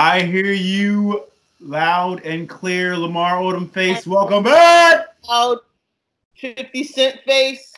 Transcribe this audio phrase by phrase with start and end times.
[0.00, 1.24] I hear you
[1.60, 4.06] loud and clear, Lamar Odom face.
[4.06, 5.06] Welcome back.
[5.28, 5.58] Loud
[6.36, 7.72] 50 Cent face.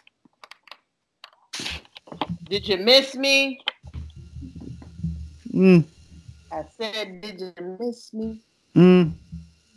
[2.45, 3.63] Did you miss me?
[5.55, 5.83] Mm,
[6.53, 8.39] I said, did you miss me?
[8.77, 9.13] mm,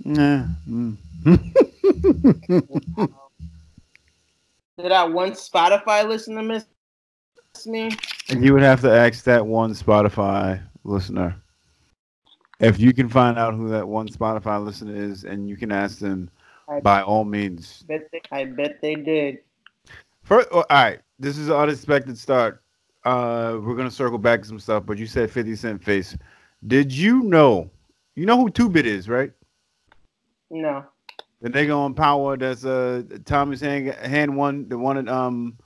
[0.03, 0.97] nah, mm.
[4.77, 6.65] Did I one Spotify listener miss
[7.65, 7.91] me?
[8.27, 11.37] And you would have to ask that one Spotify listener.
[12.63, 15.99] If you can find out who that one Spotify listener is, and you can ask
[15.99, 16.29] them,
[16.69, 17.83] I by all means.
[17.87, 19.39] bet they, I bet they did.
[20.23, 22.63] First, all right, this is an unexpected start.
[23.03, 26.15] Uh, we're gonna circle back to some stuff, but you said Fifty Cent face.
[26.65, 27.69] Did you know?
[28.15, 29.33] You know who Two Bit is, right?
[30.49, 30.85] No.
[31.41, 35.57] The nigga on Power that's uh Tommy's hand hand one, the one that um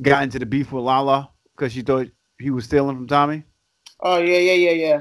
[0.00, 3.42] got into the beef with Lala because she thought he was stealing from Tommy.
[4.00, 5.00] Oh yeah, yeah, yeah, yeah.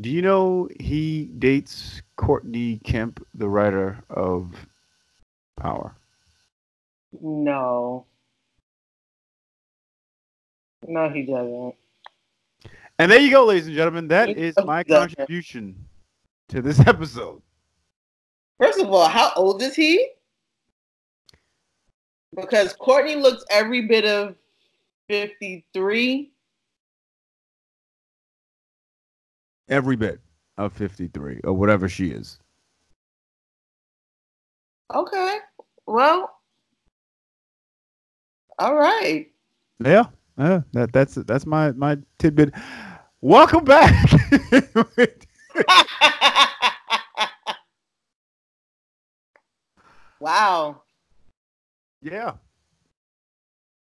[0.00, 4.54] Do you know he dates Courtney Kemp, the writer of
[5.56, 5.96] Power?
[7.20, 8.06] No.
[10.86, 11.74] No, he doesn't.
[12.98, 14.08] And there you go, ladies and gentlemen.
[14.08, 14.66] That He is doesn't.
[14.66, 15.76] my contribution
[16.48, 17.40] to this episode.
[18.60, 20.08] First of all, how old is he?
[22.34, 24.34] Because Courtney looks every bit of
[25.08, 26.32] 53.
[29.68, 30.20] Every bit
[30.58, 32.38] of 53 or whatever she is.
[34.94, 35.38] Okay.
[35.86, 36.30] Well,
[38.58, 39.26] all right.
[39.84, 40.04] Yeah.
[40.38, 42.52] Yeah, that that's that's my my tidbit.
[43.20, 44.10] Welcome back.
[50.20, 50.82] wow.
[52.02, 52.32] yeah.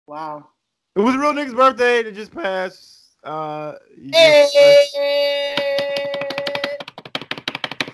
[0.07, 0.49] Wow.
[0.97, 3.04] It was real nigga's birthday that just passed.
[3.25, 3.75] Uh
[4.13, 4.93] fresh,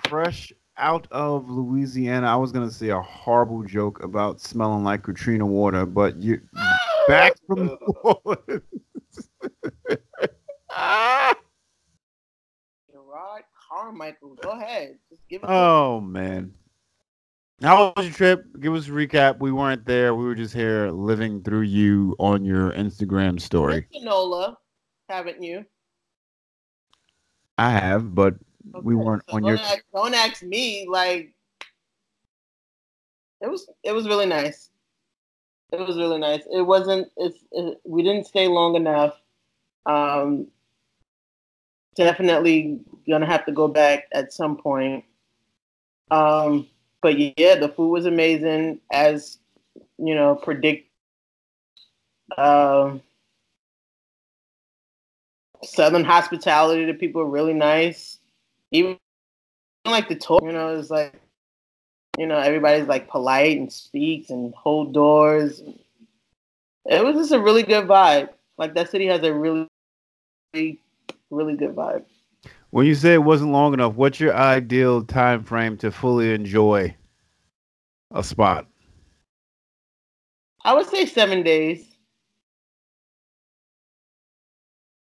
[0.09, 2.27] fresh out of Louisiana.
[2.27, 6.41] I was gonna say a horrible joke about smelling like Katrina water, but you
[7.07, 8.63] back from New Orleans.
[10.73, 11.35] Ah!
[12.89, 14.37] Jerrod Carmichael.
[14.41, 14.99] Go ahead.
[15.11, 16.55] Just give it to oh man.
[17.61, 18.45] How was your trip?
[18.61, 19.41] Give us a recap.
[19.41, 20.15] We weren't there.
[20.15, 23.87] We were just here living through you on your Instagram story.
[24.01, 24.57] Nola,
[25.11, 25.67] haven't you?
[27.59, 28.37] I have, but
[28.83, 30.87] we weren't so on don't your Ask, don't ask me.
[30.89, 31.35] Like,
[33.41, 33.69] it was.
[33.83, 34.71] It was really nice.
[35.73, 36.43] It was really nice.
[36.51, 37.09] It wasn't.
[37.17, 37.39] It's.
[37.53, 39.21] It, we didn't stay long enough.
[39.87, 40.47] Um.
[41.97, 45.05] Definitely gonna have to go back at some point.
[46.11, 46.67] Um.
[47.03, 49.39] But yeah, the food was amazing, as
[49.99, 50.89] you know, predict.
[52.39, 53.03] Um.
[55.63, 56.85] Southern hospitality.
[56.85, 58.19] The people are really nice
[58.71, 58.97] even
[59.85, 61.15] like the tour, you know, it's like,
[62.19, 65.63] you know, everybody's like polite and speaks and hold doors.
[66.87, 68.31] It was just a really good vibe.
[68.59, 69.67] Like that city has a really,
[70.55, 70.79] really,
[71.31, 72.05] really good vibe.
[72.71, 76.95] When you say it wasn't long enough, what's your ideal time frame to fully enjoy
[78.13, 78.67] a spot?
[80.65, 81.90] I would say seven days.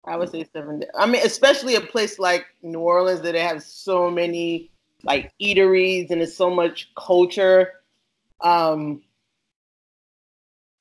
[0.05, 0.91] I would say seven days.
[0.97, 4.71] I mean, especially a place like New Orleans that they have so many
[5.05, 7.73] like eateries and there's so much culture.
[8.41, 9.03] Um,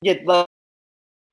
[0.00, 0.46] yeah, like,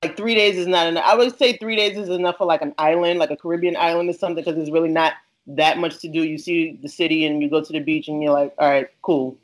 [0.02, 1.04] like three days is not enough.
[1.04, 4.08] I would say three days is enough for like an island, like a Caribbean island
[4.08, 5.14] or something, because there's really not
[5.48, 6.22] that much to do.
[6.22, 8.88] You see the city and you go to the beach and you're like, all right,
[9.02, 9.36] cool.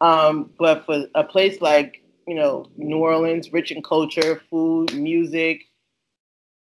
[0.00, 5.69] Um, but for a place like you know New Orleans, rich in culture, food, music,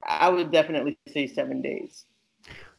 [0.06, 2.06] I would definitely say seven days.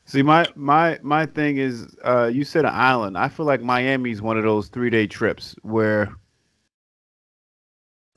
[0.06, 3.18] See, my my my thing is, uh, you said an island.
[3.18, 6.14] I feel like Miami's one of those three day trips where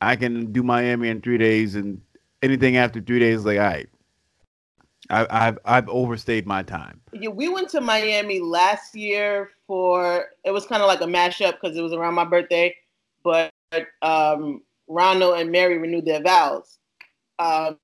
[0.00, 2.00] I can do Miami in three days, and
[2.42, 3.88] anything after three days, like, all right,
[5.10, 7.00] I, I've I've overstayed my time.
[7.12, 11.52] Yeah, we went to Miami last year for it was kind of like a mashup
[11.60, 12.74] because it was around my birthday,
[13.22, 13.52] but
[14.02, 16.78] um, Ronald and Mary renewed their vows.
[17.38, 17.78] Um,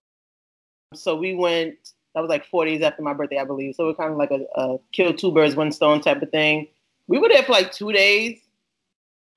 [0.95, 1.77] so we went.
[2.15, 3.75] That was like four days after my birthday, I believe.
[3.75, 6.69] So we're kind of like a, a kill two birds, one stone type of thing.
[7.07, 8.39] We were there for like two days.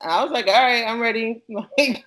[0.02, 1.42] I was like, all right, I'm ready.
[1.78, 2.06] Like,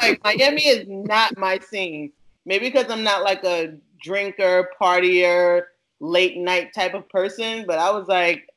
[0.00, 2.12] like Miami is not my scene.
[2.46, 5.64] Maybe because I'm not like a drinker, partier,
[5.98, 7.64] late night type of person.
[7.66, 8.48] But I was like,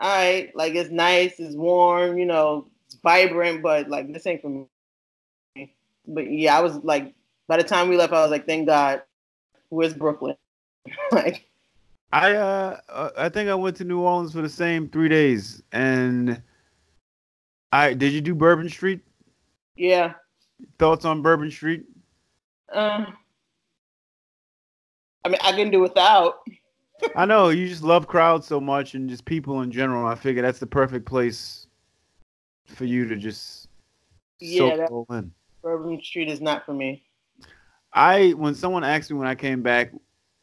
[0.00, 4.42] all right, like it's nice, it's warm, you know, it's vibrant, but like this ain't
[4.42, 5.72] for me.
[6.06, 7.14] But yeah, I was like,
[7.48, 9.02] by the time we left, I was like, thank God,
[9.68, 10.36] where's Brooklyn?
[11.12, 11.48] like
[12.12, 15.62] I uh uh, I think I went to New Orleans for the same three days,
[15.72, 16.40] and
[17.72, 19.00] I did you do Bourbon Street?
[19.76, 20.14] yeah.
[20.78, 21.84] Thoughts on Bourbon Street?
[22.72, 23.04] Uh,
[25.24, 26.36] I mean, I can do without.
[27.14, 30.06] I know you just love crowds so much and just people in general.
[30.06, 31.66] I figure that's the perfect place
[32.64, 33.68] for you to just
[34.40, 35.30] Yeah, that-.
[35.62, 37.04] Bourbon Street is not for me.
[37.96, 39.90] I when someone asked me when I came back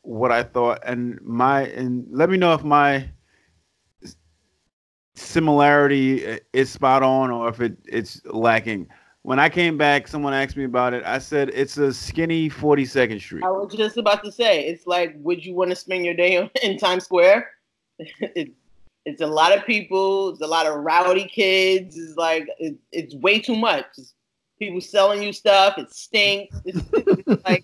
[0.02, 3.08] what I thought and my and let me know if my
[5.16, 8.88] similarity is spot on or if it it's lacking.
[9.22, 11.04] When I came back, someone asked me about it.
[11.06, 13.44] I said it's a skinny 42nd Street.
[13.46, 16.52] I was just about to say, it's like, would you want to spend your day
[16.64, 17.50] in Times Square?
[18.00, 18.52] it,
[19.06, 20.32] it's a lot of people.
[20.32, 21.98] It's a lot of rowdy kids.
[21.98, 23.86] It's like it, it's way too much.
[23.98, 24.14] It's
[24.66, 25.78] people selling you stuff.
[25.78, 26.60] It stinks.
[26.66, 27.64] It's, it's like,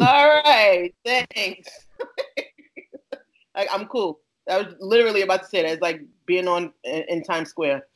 [0.00, 1.68] all right, thanks.
[3.56, 4.20] like I'm cool.
[4.50, 5.72] I was literally about to say that.
[5.72, 7.86] It's like being on in, in Times Square.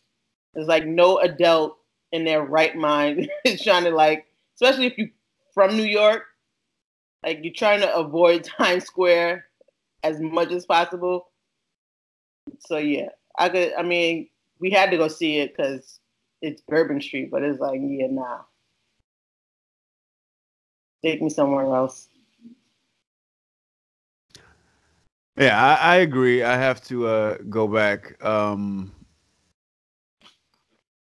[0.54, 1.78] There's like no adult
[2.12, 5.10] in their right mind is trying to like, especially if you
[5.52, 6.24] from New York,
[7.24, 9.46] like you're trying to avoid Times Square
[10.02, 11.28] as much as possible.
[12.60, 13.08] So yeah,
[13.38, 13.72] I could.
[13.74, 14.28] I mean,
[14.60, 16.00] we had to go see it because
[16.42, 18.40] it's Bourbon Street, but it's like, yeah, nah.
[21.02, 22.08] Take me somewhere else.
[25.36, 26.42] Yeah, I, I agree.
[26.42, 28.92] I have to uh, go back um,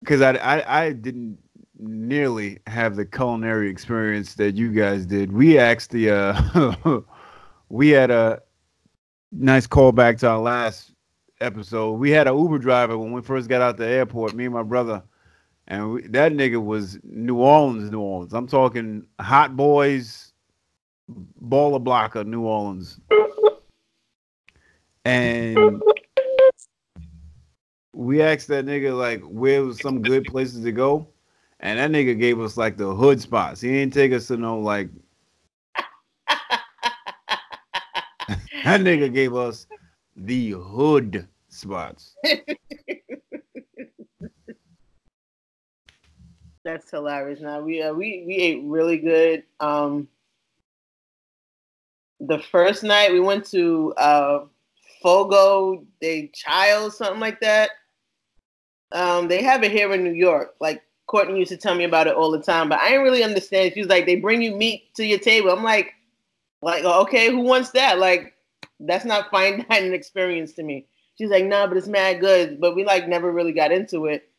[0.02, 1.38] because I, I I didn't
[1.78, 5.32] nearly have the culinary experience that you guys did.
[5.32, 6.74] We actually uh,
[7.70, 8.42] we had a
[9.32, 10.94] nice callback to our last
[11.40, 11.94] episode.
[11.94, 14.34] We had an Uber driver when we first got out the airport.
[14.36, 15.04] Me and my brother,
[15.68, 18.34] and we, that nigga was New Orleans, New Orleans.
[18.34, 20.34] I'm talking Hot Boys,
[21.42, 23.00] baller blocker, New Orleans
[25.06, 25.82] and
[27.94, 31.08] we asked that nigga like where was some good places to go,
[31.60, 33.62] and that nigga gave us like the hood spots.
[33.62, 34.90] He didn't take us to no like
[38.64, 39.68] that nigga gave us
[40.16, 42.16] the hood spots.
[46.64, 47.42] That's hilarious.
[47.42, 49.44] Now we uh, we we ate really good.
[49.60, 50.08] Um,
[52.20, 54.46] the first night we went to uh,
[55.02, 57.72] Fogo de Chao, something like that.
[58.92, 60.56] Um, they have it here in New York.
[60.60, 63.24] Like Courtney used to tell me about it all the time, but I didn't really
[63.24, 63.74] understand.
[63.74, 65.50] She was like, they bring you meat to your table.
[65.50, 65.94] I'm like,
[66.62, 67.98] like okay, who wants that?
[67.98, 68.36] Like,
[68.80, 70.86] that's not fine dining experience to me.
[71.18, 72.62] She's like, no, nah, but it's mad good.
[72.62, 74.31] But we like never really got into it.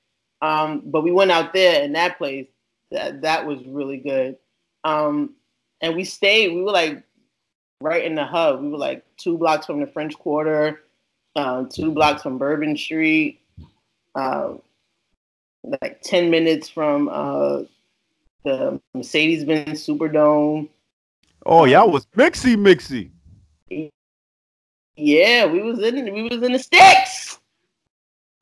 [0.43, 2.49] Um, but we went out there in that place.
[2.91, 4.37] That that was really good.
[4.85, 5.35] Um,
[5.81, 6.53] and we stayed.
[6.53, 7.03] We were like
[7.81, 8.61] right in the hub.
[8.61, 10.83] We were like two blocks from the French Quarter,
[11.37, 13.41] uh, two blocks from Bourbon Street,
[14.15, 14.55] uh,
[15.81, 17.63] like ten minutes from uh,
[18.45, 20.69] the Mercedes-Benz Superdome.
[21.47, 23.11] Oh, y'all was mixy mixy.
[24.97, 27.39] Yeah, we was in we was in the sticks.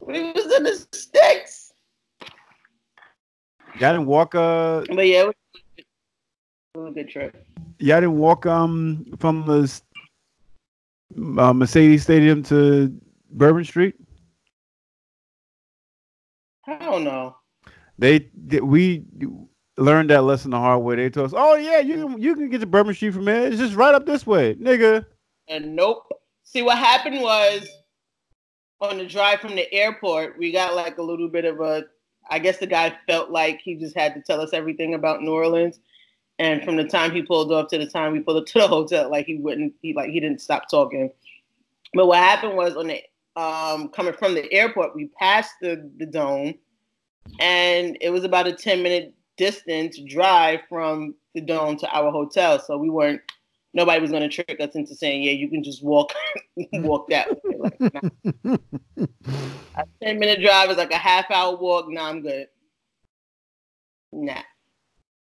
[0.00, 1.69] We was in the sticks.
[3.78, 5.26] Y'all didn't walk uh But yeah, it
[6.75, 7.46] was, a good trip.
[7.78, 9.81] y'all didn't walk um from the
[11.39, 12.94] uh, Mercedes Stadium to
[13.32, 13.94] Bourbon Street.
[16.67, 17.36] I don't know.
[17.98, 19.05] They, they we
[19.77, 20.96] learned that lesson the hard way.
[20.96, 23.46] They told us, "Oh yeah, you can you can get to Bourbon Street from here.
[23.46, 25.05] It's just right up this way, nigga."
[25.48, 26.06] And nope.
[26.44, 27.69] See what happened was
[28.81, 31.84] on the drive from the airport, we got like a little bit of a
[32.31, 35.32] I guess the guy felt like he just had to tell us everything about New
[35.32, 35.81] Orleans.
[36.39, 38.69] And from the time he pulled off to the time we pulled up to the
[38.69, 41.10] hotel, like he wouldn't he like he didn't stop talking.
[41.93, 43.03] But what happened was on the
[43.37, 46.55] um coming from the airport, we passed the, the dome
[47.41, 52.58] and it was about a 10 minute distance drive from the dome to our hotel.
[52.58, 53.20] So we weren't
[53.74, 56.12] nobody was gonna trick us into saying, yeah, you can just walk
[56.74, 57.56] walk that way.
[57.58, 57.81] Like,
[58.44, 58.56] nah.
[59.77, 61.86] A 10 minute drive is like a half hour walk.
[61.89, 62.48] Nah, I'm good.
[64.12, 64.43] Nah.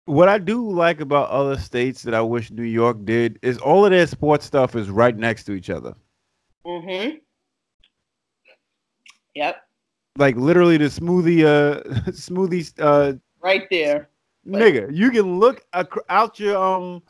[0.04, 3.84] What I do like about other states that I wish New York did is all
[3.84, 5.94] of their sports stuff is right next to each other.
[6.64, 7.16] Mm-hmm.
[9.34, 9.56] Yep.
[10.18, 14.08] Like literally the smoothie, uh, smoothie, uh, Right there.
[14.46, 14.94] nigga.
[14.94, 17.02] You can look ac- out your um,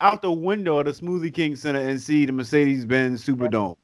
[0.00, 3.76] out the window of the Smoothie King Center and see the Mercedes Benz Superdome.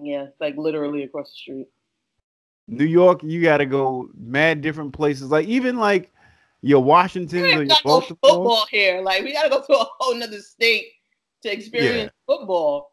[0.00, 1.68] Yeah, it's like literally across the street.
[2.68, 5.30] New York, you got to go mad different places.
[5.30, 6.12] Like even like
[6.62, 8.18] your Washington or your got Baltimore.
[8.22, 9.00] football here.
[9.00, 10.86] Like we gotta go to a whole nother state
[11.42, 12.92] to experience football.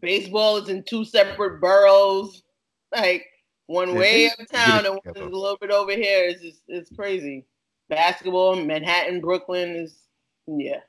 [0.00, 2.42] Baseball is in two separate boroughs,
[2.94, 3.24] like
[3.66, 6.28] one Yeah, way uptown and one is a little bit over here.
[6.28, 7.46] It's just it's crazy.
[7.88, 9.96] Basketball, Manhattan, Brooklyn is
[10.58, 10.80] yeah.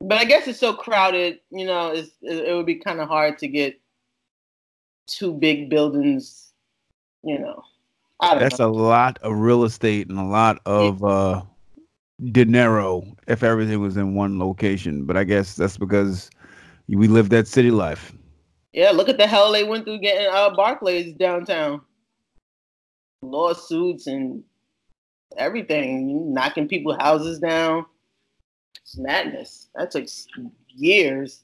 [0.00, 3.08] But I guess it's so crowded, you know, it's, it, it would be kind of
[3.08, 3.80] hard to get
[5.06, 6.52] two big buildings,
[7.22, 7.62] you know.
[8.20, 8.68] That's know.
[8.68, 11.42] a lot of real estate and a lot of uh
[12.32, 15.04] dinero if everything was in one location.
[15.04, 16.30] But I guess that's because
[16.88, 18.12] we live that city life.
[18.72, 21.82] Yeah, look at the hell they went through getting uh Barclays downtown.
[23.22, 24.44] Lawsuits and
[25.36, 27.86] everything, knocking people's houses down.
[28.96, 29.68] Madness.
[29.74, 30.06] That took
[30.68, 31.42] years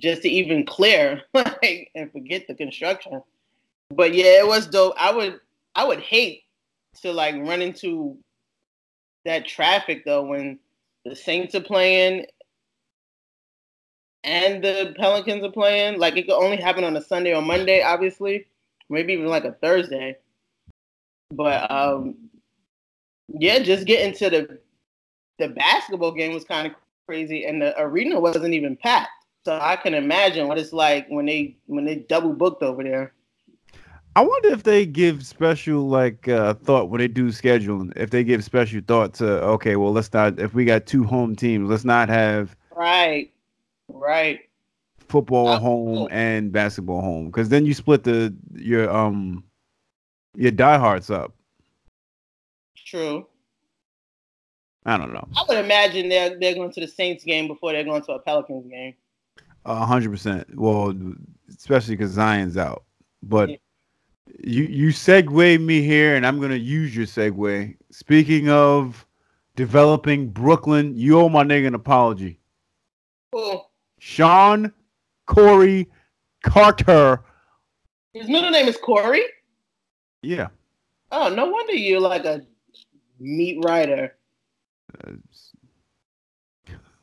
[0.00, 3.22] just to even clear, like, and forget the construction.
[3.90, 4.94] But yeah, it was dope.
[4.98, 5.40] I would,
[5.74, 6.44] I would hate
[7.02, 8.16] to like run into
[9.24, 10.58] that traffic though when
[11.04, 12.26] the Saints are playing
[14.24, 15.98] and the Pelicans are playing.
[15.98, 18.46] Like it could only happen on a Sunday or Monday, obviously,
[18.88, 20.16] maybe even like a Thursday.
[21.30, 22.14] But um,
[23.28, 24.58] yeah, just getting to the
[25.38, 26.74] the basketball game was kind of
[27.06, 29.10] crazy, and the arena wasn't even packed.
[29.44, 33.12] So I can imagine what it's like when they when they double booked over there.
[34.16, 37.92] I wonder if they give special like uh, thought when they do scheduling.
[37.96, 41.36] If they give special thought to okay, well let's not if we got two home
[41.36, 43.32] teams, let's not have Right,
[43.88, 44.40] right.
[45.08, 46.08] football Uh, home cool.
[46.10, 49.44] and basketball home because then you split the your um
[50.36, 51.34] your diehards up.
[52.76, 53.27] True.
[54.88, 57.84] I don't know, I would imagine they're they're going to the Saints game before they're
[57.84, 58.94] going to a Pelicans game.
[59.64, 60.46] a hundred percent.
[60.54, 60.94] Well,
[61.50, 62.84] especially because Zion's out.
[63.22, 63.56] But Yeah.
[64.44, 67.76] you you segue me here, and I'm gonna use your segue.
[67.90, 69.04] Speaking of
[69.56, 72.38] developing Brooklyn, you owe my nigga an apology.
[73.32, 73.70] Cool.
[73.98, 74.72] Shawn
[75.26, 75.88] Corey
[76.44, 77.22] Carter.
[78.14, 79.22] His middle name is Corey.
[80.22, 80.48] Yeah.
[81.10, 82.42] Oh, no wonder you're like a
[83.18, 84.14] meat writer.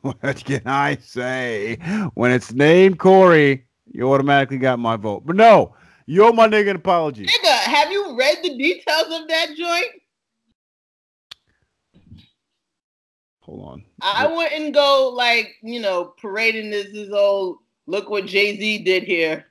[0.02, 1.78] What can I say?
[2.14, 5.26] When it's named Corey, you automatically got my vote.
[5.26, 5.74] But no,
[6.06, 7.26] you owe my nigga an apology.
[7.26, 9.86] Nigga, have you read the details of that joint?
[13.40, 13.84] Hold on.
[14.00, 19.46] I wouldn't go like, you know, parading this is old look what Jay-Z did here.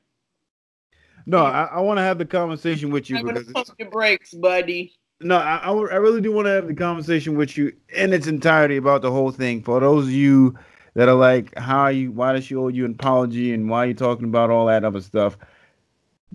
[1.25, 4.33] No, I, I want to have the conversation with you I'm gonna pump your brakes,
[4.33, 4.93] buddy.
[5.25, 8.27] No, I, I, I really do want to have the conversation with you in its
[8.27, 9.61] entirety about the whole thing.
[9.63, 10.57] For those of you
[10.93, 12.11] that are like, how you?
[12.11, 13.53] Why does she owe you an apology?
[13.53, 15.37] And why are you talking about all that other stuff?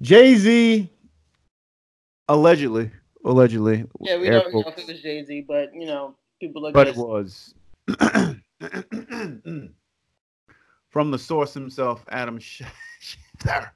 [0.00, 0.90] Jay Z
[2.30, 2.90] allegedly,
[3.24, 6.74] allegedly, Yeah, we don't know if it was Jay-Z, but you know, people look.
[6.74, 7.54] but it was
[10.88, 12.38] from the source himself, Adam
[13.44, 13.70] Schefter.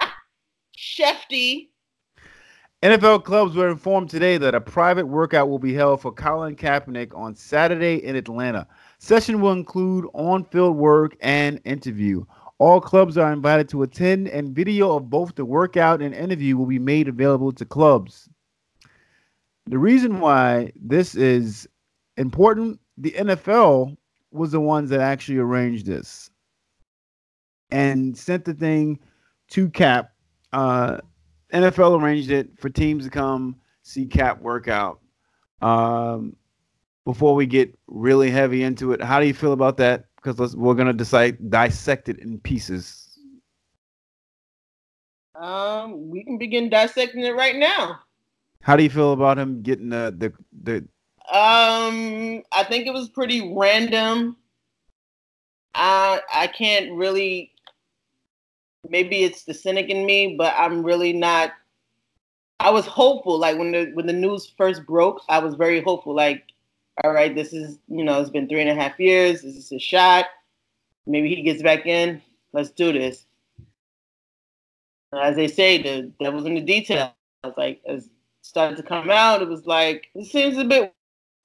[0.78, 1.70] Shefty.
[2.82, 7.16] NFL clubs were informed today that a private workout will be held for Colin Kaepernick
[7.16, 8.66] on Saturday in Atlanta.
[8.98, 12.22] Session will include on-field work and interview.
[12.58, 16.66] All clubs are invited to attend, and video of both the workout and interview will
[16.66, 18.28] be made available to clubs.
[19.64, 21.66] The reason why this is
[22.18, 23.96] important, the NFL
[24.32, 26.30] was the ones that actually arranged this
[27.70, 29.00] and sent the thing
[29.48, 30.12] to Cap.
[30.52, 30.98] Uh,
[31.52, 35.00] NFL arranged it for teams to come see Cap workout.
[35.62, 36.36] Um,
[37.04, 40.06] before we get really heavy into it, how do you feel about that?
[40.16, 43.18] Because we're gonna decide dissect it in pieces.
[45.34, 48.00] Um, we can begin dissecting it right now.
[48.62, 50.76] How do you feel about him getting the the, the
[51.32, 54.36] Um, I think it was pretty random.
[55.74, 57.52] I I can't really.
[58.90, 61.52] Maybe it's the cynic in me, but I'm really not.
[62.58, 66.14] I was hopeful, like when the when the news first broke, I was very hopeful.
[66.14, 66.44] Like,
[67.04, 69.42] all right, this is you know, it's been three and a half years.
[69.42, 70.26] This is a shot.
[71.06, 72.22] Maybe he gets back in.
[72.52, 73.26] Let's do this.
[75.12, 77.10] As they say, the devil's in the details.
[77.56, 78.10] Like as it
[78.42, 80.92] started to come out, it was like it seems a bit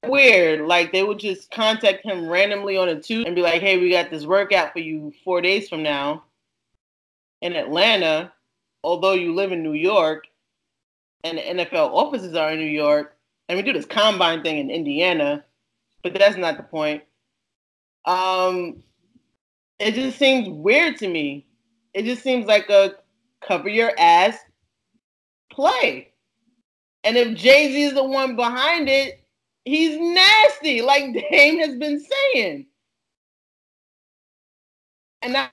[0.07, 0.61] weird.
[0.61, 3.91] Like they would just contact him randomly on a Tuesday and be like, "Hey, we
[3.91, 6.23] got this workout for you four days from now
[7.41, 8.31] in Atlanta.
[8.83, 10.25] Although you live in New York,
[11.23, 13.15] and the NFL offices are in New York,
[13.47, 15.43] and we do this combine thing in Indiana,
[16.03, 17.03] but that's not the point.
[18.05, 18.83] Um,
[19.79, 21.45] it just seems weird to me.
[21.93, 22.95] It just seems like a
[23.45, 24.37] cover your ass
[25.51, 26.13] play.
[27.03, 29.23] And if Jay Z is the one behind it,
[29.65, 31.99] he's nasty, like Dame has been
[32.33, 32.67] saying.
[35.23, 35.49] And I,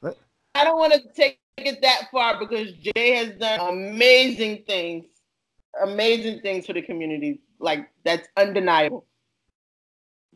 [0.54, 5.04] I don't want to take it that far because Jay has done amazing things,
[5.82, 7.40] amazing things for the community.
[7.58, 9.06] Like that's undeniable.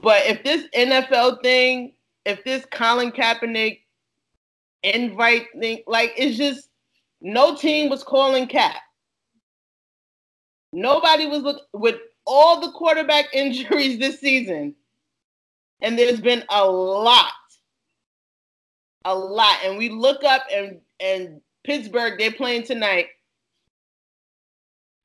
[0.02, 3.80] But if this NFL thing, if this Colin Kaepernick
[4.82, 6.68] invite thing, like it's just
[7.20, 8.76] no team was calling Cap.
[10.72, 14.74] Nobody was look with all the quarterback injuries this season,
[15.80, 17.32] and there's been a lot,
[19.04, 19.58] a lot.
[19.64, 23.06] And we look up and and Pittsburgh, they're playing tonight,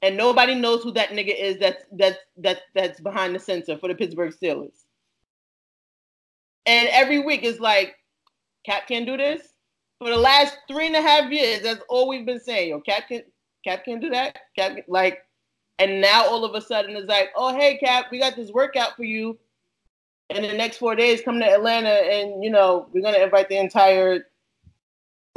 [0.02, 1.60] and nobody knows who that nigga is.
[1.60, 4.86] That's that's that's that's behind the center for the Pittsburgh Steelers.
[6.66, 7.96] And every week is like,
[8.66, 9.42] Cap can't do this.
[10.00, 12.70] For the last three and a half years, that's all we've been saying.
[12.70, 13.24] Yo, Cap can
[13.64, 14.38] Cap can do that.
[14.56, 15.24] Cap like
[15.80, 18.96] and now all of a sudden it's like, oh hey Cap, we got this workout
[18.96, 19.38] for you.
[20.30, 23.58] In the next four days, come to Atlanta, and you know we're gonna invite the
[23.58, 24.28] entire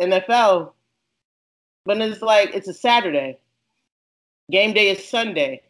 [0.00, 0.72] NFL.
[1.84, 3.38] But it's like it's a Saturday.
[4.50, 5.62] Game day is Sunday.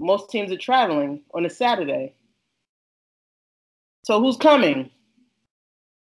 [0.00, 2.14] Most teams are traveling on a Saturday.
[4.04, 4.90] So who's coming?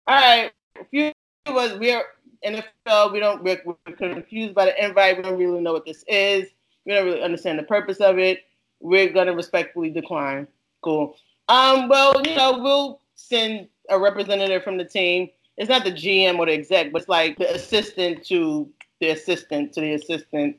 [0.07, 1.11] All right, a few
[1.45, 2.05] of us we are
[2.45, 3.11] NFL.
[3.11, 5.17] We don't we're, we're confused by the invite.
[5.17, 6.47] We don't really know what this is
[6.87, 8.45] we don't really understand the purpose of it.
[8.79, 10.47] We're gonna respectfully decline.
[10.81, 11.15] Cool.
[11.49, 15.29] Um, well, you know, we'll send a representative from the team.
[15.57, 19.73] It's not the GM or the exec, but it's like the assistant to the assistant
[19.73, 20.57] to the assistant.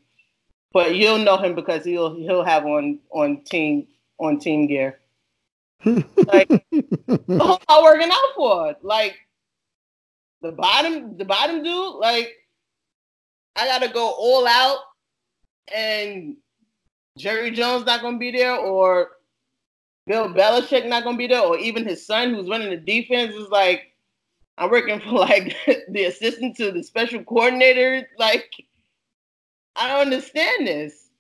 [0.72, 3.86] But you'll know him because he'll he'll have on on team
[4.18, 4.98] on team gear.
[5.84, 8.74] like who's I working out for?
[8.82, 9.16] Like
[10.42, 12.32] the bottom the bottom dude, like
[13.56, 14.78] I gotta go all out
[15.74, 16.36] and
[17.16, 19.10] Jerry Jones not gonna be there, or
[20.08, 23.48] Bill Belichick not gonna be there, or even his son who's running the defense is
[23.48, 23.94] like,
[24.56, 25.54] I'm working for like
[25.88, 28.08] the assistant to the special coordinator.
[28.18, 28.50] Like,
[29.76, 31.10] I don't understand this.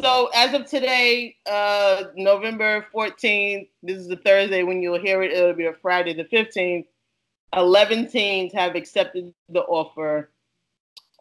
[0.00, 4.64] So as of today, uh, November 14th, this is a Thursday.
[4.64, 6.86] When you'll hear it, it'll be a Friday the 15th.
[7.54, 10.32] 11 teams have accepted the offer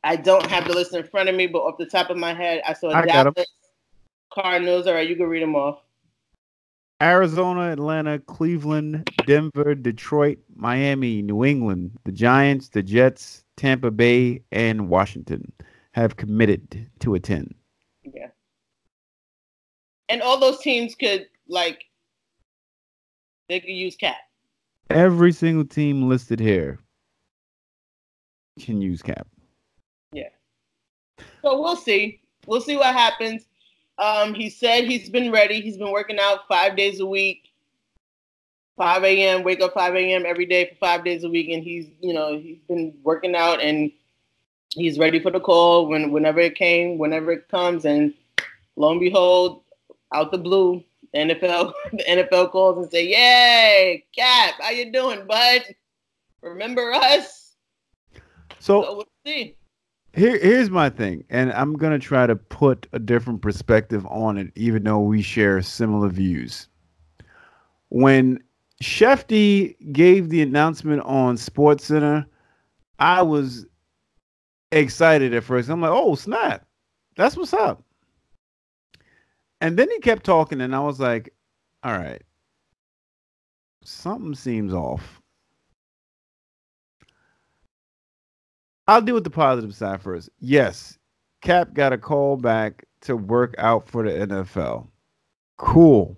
[0.03, 2.33] I don't have the list in front of me, but off the top of my
[2.33, 3.35] head, I saw I Dallas,
[4.33, 4.87] Cardinals.
[4.87, 5.79] All right, you can read them off.
[7.01, 14.87] Arizona, Atlanta, Cleveland, Denver, Detroit, Miami, New England, the Giants, the Jets, Tampa Bay, and
[14.87, 15.51] Washington
[15.93, 17.55] have committed to attend.
[18.03, 18.27] Yeah.
[20.09, 21.85] And all those teams could like
[23.49, 24.17] they could use cap.
[24.89, 26.79] Every single team listed here
[28.59, 29.27] can use cap.
[30.13, 30.29] Yeah.
[31.41, 32.21] So we'll see.
[32.45, 33.45] We'll see what happens.
[34.01, 35.61] Um, he said he's been ready.
[35.61, 37.51] He's been working out five days a week.
[38.75, 39.43] 5 a.m.
[39.43, 40.25] Wake up 5 a.m.
[40.25, 43.61] every day for five days a week, and he's you know he's been working out
[43.61, 43.91] and
[44.73, 48.11] he's ready for the call when whenever it came, whenever it comes, and
[48.75, 49.61] lo and behold,
[50.13, 50.83] out the blue,
[51.13, 55.61] the NFL the NFL calls and say, "Yay, Cap, how you doing, bud?
[56.41, 57.55] Remember us?"
[58.57, 59.55] So, so we'll see.
[60.13, 64.51] Here, here's my thing, and I'm gonna try to put a different perspective on it,
[64.55, 66.67] even though we share similar views.
[67.89, 68.43] When
[68.83, 72.25] Shefty gave the announcement on Sports Center,
[72.99, 73.65] I was
[74.71, 75.69] excited at first.
[75.69, 76.65] I'm like, "Oh snap,
[77.15, 77.83] that's what's up."
[79.61, 81.33] And then he kept talking, and I was like,
[81.83, 82.21] "All right,
[83.83, 85.20] something seems off."
[88.87, 90.29] I'll deal with the positive side first.
[90.39, 90.97] Yes,
[91.41, 94.87] Cap got a call back to work out for the NFL.
[95.57, 96.17] Cool.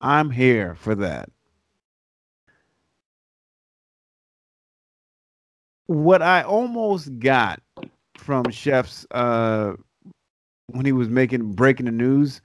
[0.00, 1.30] I'm here for that.
[5.86, 7.62] What I almost got
[8.16, 9.74] from Chef's uh,
[10.66, 12.40] when he was making breaking the news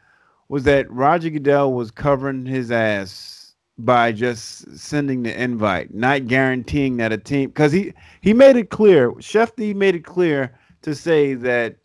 [0.48, 3.41] was that Roger Goodell was covering his ass
[3.78, 8.70] by just sending the invite, not guaranteeing that a team because he he made it
[8.70, 11.78] clear, Shefty made it clear to say that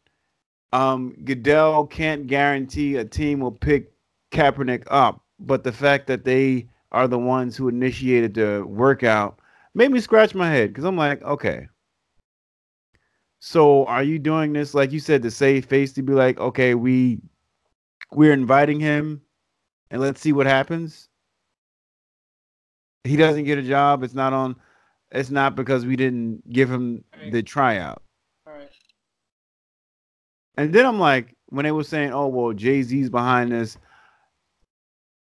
[0.72, 3.92] um, Goodell can't guarantee a team will pick
[4.31, 9.38] Kaepernick up, but the fact that they are the ones who initiated the workout
[9.75, 11.68] made me scratch my head because I'm like, okay.
[13.38, 16.75] So are you doing this like you said to save face to be like, okay,
[16.75, 17.20] we
[18.12, 19.20] we're inviting him
[19.90, 21.09] and let's see what happens?
[23.07, 24.57] He doesn't get a job, it's not on.
[25.12, 27.33] It's not because we didn't give him right.
[27.33, 28.03] the tryout.
[28.47, 28.71] All right.
[30.57, 33.79] And then I'm like, when they were saying, "Oh well, Jay Z's behind this,"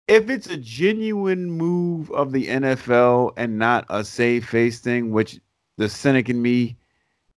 [0.07, 5.39] if it's a genuine move of the NFL and not a save face thing, which
[5.77, 6.75] the cynic in me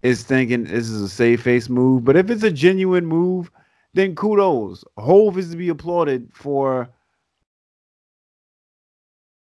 [0.01, 2.03] is thinking this is a safe face move.
[2.03, 3.51] But if it's a genuine move,
[3.93, 4.83] then kudos.
[4.97, 6.89] Hove is to be applauded for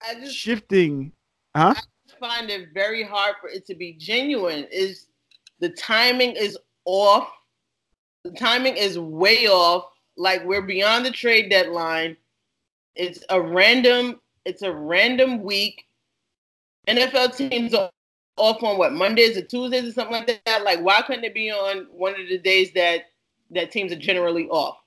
[0.02, 1.12] I just shifting.
[1.56, 1.74] Huh?
[1.76, 4.66] I find it very hard for it to be genuine.
[4.70, 5.06] Is
[5.60, 7.28] the timing is off?
[8.24, 9.84] The timing is way off.
[10.16, 12.16] Like we're beyond the trade deadline.
[12.94, 14.20] It's a random.
[14.44, 15.84] It's a random week.
[16.88, 17.90] NFL teams are
[18.36, 20.64] off on what Mondays or Tuesdays or something like that.
[20.64, 23.02] Like why couldn't it be on one of the days that
[23.50, 24.78] that teams are generally off?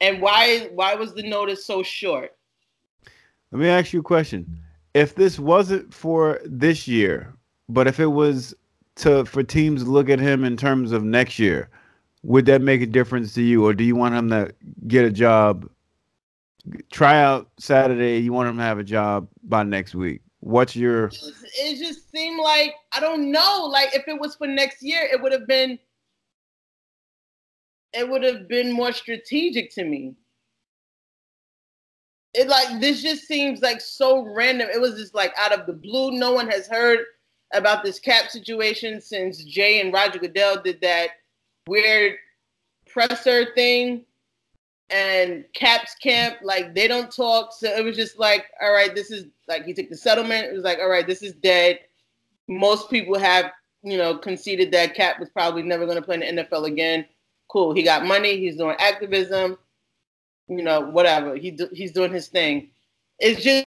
[0.00, 2.36] And why why was the notice so short?
[3.52, 4.58] Let me ask you a question.
[4.94, 7.34] If this wasn't for this year,
[7.68, 8.54] but if it was
[8.96, 11.68] to for teams look at him in terms of next year,
[12.22, 14.54] would that make a difference to you, or do you want him to
[14.86, 15.68] get a job?
[16.90, 18.18] Try out Saturday.
[18.18, 20.22] You want him to have a job by next week.
[20.40, 21.06] What's your?
[21.06, 23.68] It just seemed like I don't know.
[23.70, 25.78] Like if it was for next year, it would have been.
[27.92, 30.14] It would have been more strategic to me.
[32.34, 34.68] It like this just seems like so random.
[34.72, 36.12] It was just like out of the blue.
[36.12, 37.00] No one has heard
[37.52, 41.10] about this cap situation since Jay and Roger Goodell did that
[41.66, 42.16] weird
[42.88, 44.04] presser thing
[44.92, 47.52] and Caps camp, like they don't talk.
[47.52, 50.46] So it was just like, all right, this is like he took the settlement.
[50.46, 51.80] It was like, all right, this is dead.
[52.48, 56.36] Most people have, you know, conceded that Cap was probably never going to play in
[56.36, 57.06] the NFL again.
[57.48, 57.74] Cool.
[57.74, 58.38] He got money.
[58.38, 59.56] He's doing activism.
[60.58, 61.36] You know, whatever.
[61.36, 62.70] He do, he's doing his thing.
[63.18, 63.66] It just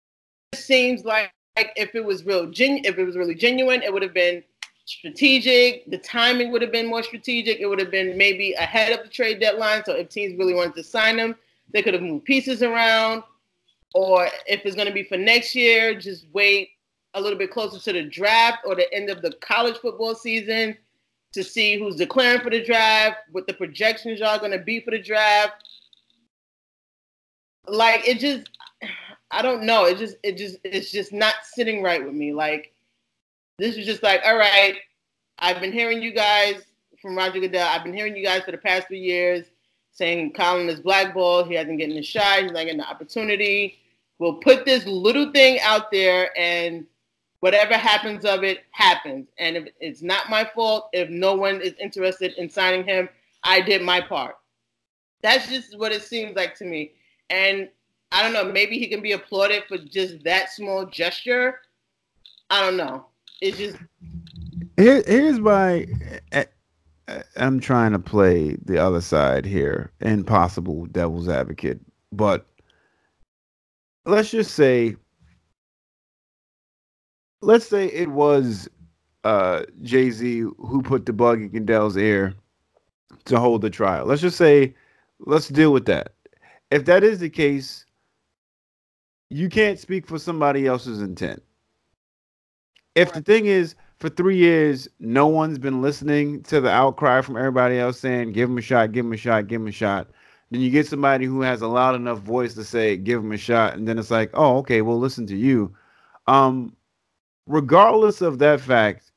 [0.54, 4.02] seems like, like if it was real, genu- if it was really genuine, it would
[4.02, 4.42] have been
[4.84, 5.90] strategic.
[5.90, 7.58] The timing would have been more strategic.
[7.58, 9.82] It would have been maybe ahead of the trade deadline.
[9.84, 11.34] So if teams really wanted to sign him,
[11.72, 13.22] they could have moved pieces around.
[13.94, 16.70] Or if it's going to be for next year, just wait
[17.14, 20.76] a little bit closer to the draft or the end of the college football season
[21.32, 24.90] to see who's declaring for the draft, what the projections are going to be for
[24.90, 25.65] the draft.
[27.68, 28.50] Like it just,
[29.30, 29.84] I don't know.
[29.84, 32.32] It just, it just, it's just not sitting right with me.
[32.32, 32.72] Like
[33.58, 34.76] this is just like, all right,
[35.38, 36.62] I've been hearing you guys
[37.00, 37.68] from Roger Goodell.
[37.68, 39.46] I've been hearing you guys for the past few years
[39.96, 41.48] saying Colin is blackballed.
[41.48, 42.42] He hasn't gotten the shot.
[42.42, 43.78] He's not getting the opportunity.
[44.18, 46.86] We'll put this little thing out there, and
[47.40, 49.28] whatever happens of it happens.
[49.38, 53.08] And if it's not my fault, if no one is interested in signing him,
[53.42, 54.36] I did my part.
[55.22, 56.92] That's just what it seems like to me.
[57.30, 57.68] And
[58.12, 58.50] I don't know.
[58.50, 61.60] Maybe he can be applauded for just that small gesture.
[62.50, 63.06] I don't know.
[63.40, 63.76] It's just
[64.76, 65.86] Here, here's my.
[67.36, 71.80] I'm trying to play the other side here, impossible devil's advocate.
[72.10, 72.46] But
[74.06, 74.96] let's just say,
[77.42, 78.68] let's say it was
[79.22, 82.34] uh, Jay Z who put the bug in Goodell's ear
[83.26, 84.06] to hold the trial.
[84.06, 84.74] Let's just say,
[85.20, 86.15] let's deal with that.
[86.70, 87.84] If that is the case,
[89.30, 91.42] you can't speak for somebody else's intent.
[92.94, 97.36] If the thing is, for three years, no one's been listening to the outcry from
[97.36, 100.08] everybody else saying, give him a shot, give him a shot, give him a shot.
[100.50, 103.38] Then you get somebody who has a loud enough voice to say, give him a
[103.38, 103.74] shot.
[103.74, 105.74] And then it's like, oh, okay, we'll listen to you.
[106.26, 106.76] Um,
[107.46, 109.12] regardless of that fact,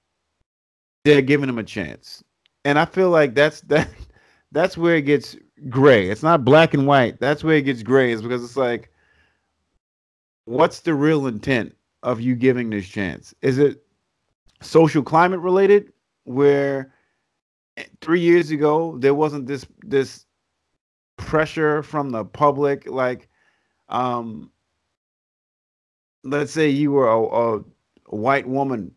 [1.03, 2.23] they're giving him a chance.
[2.65, 3.89] And I feel like that's that
[4.51, 5.35] that's where it gets
[5.67, 6.09] gray.
[6.09, 7.19] It's not black and white.
[7.19, 8.91] That's where it gets gray, is because it's like,
[10.45, 13.33] what's the real intent of you giving this chance?
[13.41, 13.83] Is it
[14.61, 15.91] social climate related
[16.23, 16.93] where
[18.01, 20.25] three years ago there wasn't this this
[21.17, 23.29] pressure from the public like
[23.89, 24.51] um
[26.23, 28.93] let's say you were a, a, a white woman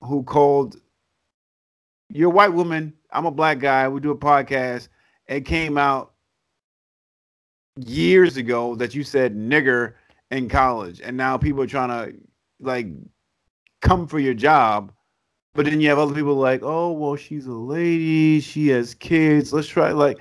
[0.00, 0.76] who called
[2.10, 4.88] you're a white woman i'm a black guy we do a podcast
[5.28, 6.12] it came out
[7.76, 9.94] years ago that you said nigger
[10.30, 12.18] in college and now people are trying to
[12.60, 12.88] like
[13.80, 14.92] come for your job
[15.54, 19.52] but then you have other people like oh well she's a lady she has kids
[19.52, 20.18] let's try like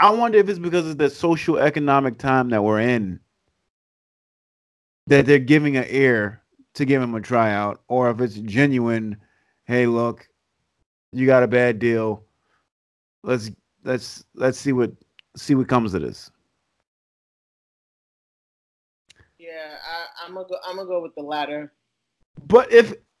[0.00, 3.20] i wonder if it's because of the social economic time that we're in
[5.06, 6.42] that they're giving an ear
[6.74, 9.16] to give him a tryout or if it's genuine
[9.64, 10.28] hey look
[11.12, 12.24] you got a bad deal
[13.22, 13.50] let's
[13.84, 14.92] let's let's see what
[15.36, 16.30] see what comes of this
[19.38, 19.76] yeah.
[19.82, 20.56] I, I'm gonna go.
[20.66, 21.72] I'm gonna go with the latter.
[22.46, 22.94] But if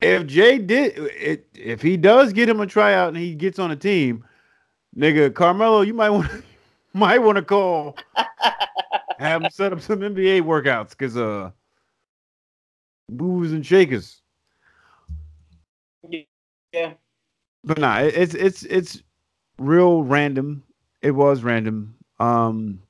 [0.00, 3.70] if Jay did it, if he does get him a tryout and he gets on
[3.70, 4.24] a team,
[4.96, 6.30] nigga, Carmelo, you might want
[6.94, 7.96] might want to call,
[9.18, 11.50] have him set up some NBA workouts because uh,
[13.10, 14.20] movers and shakers.
[16.72, 16.94] Yeah.
[17.64, 19.02] But nah, it's it's it's
[19.58, 20.62] real random.
[21.02, 21.94] It was random.
[22.18, 22.82] Um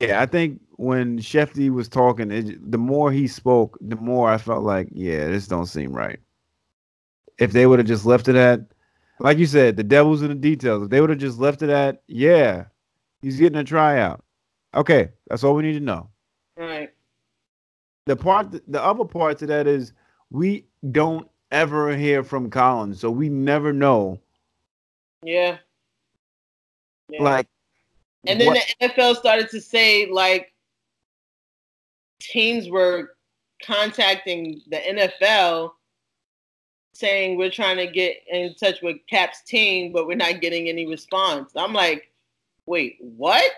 [0.00, 4.36] Yeah, I think when Shefty was talking, it, the more he spoke, the more I
[4.36, 6.18] felt like, yeah, this don't seem right.
[7.38, 8.60] If they would have just left it at,
[9.20, 10.82] like you said, the devil's in the details.
[10.82, 12.64] If they would have just left it at, yeah,
[13.20, 14.24] he's getting a tryout.
[14.74, 16.08] Okay, that's all we need to know.
[16.58, 16.90] All right.
[18.06, 19.92] The part, the other part to that is
[20.30, 24.18] we don't ever hear from Collins, so we never know.
[25.22, 25.58] Yeah.
[27.08, 27.22] Yeah.
[27.22, 27.46] Like,
[28.26, 30.52] And then what- the NFL started to say like
[32.20, 33.16] teams were
[33.62, 35.74] contacting the NFL
[36.94, 40.86] saying we're trying to get in touch with Cap's team, but we're not getting any
[40.86, 41.52] response.
[41.56, 42.12] I'm like,
[42.66, 43.50] wait, what?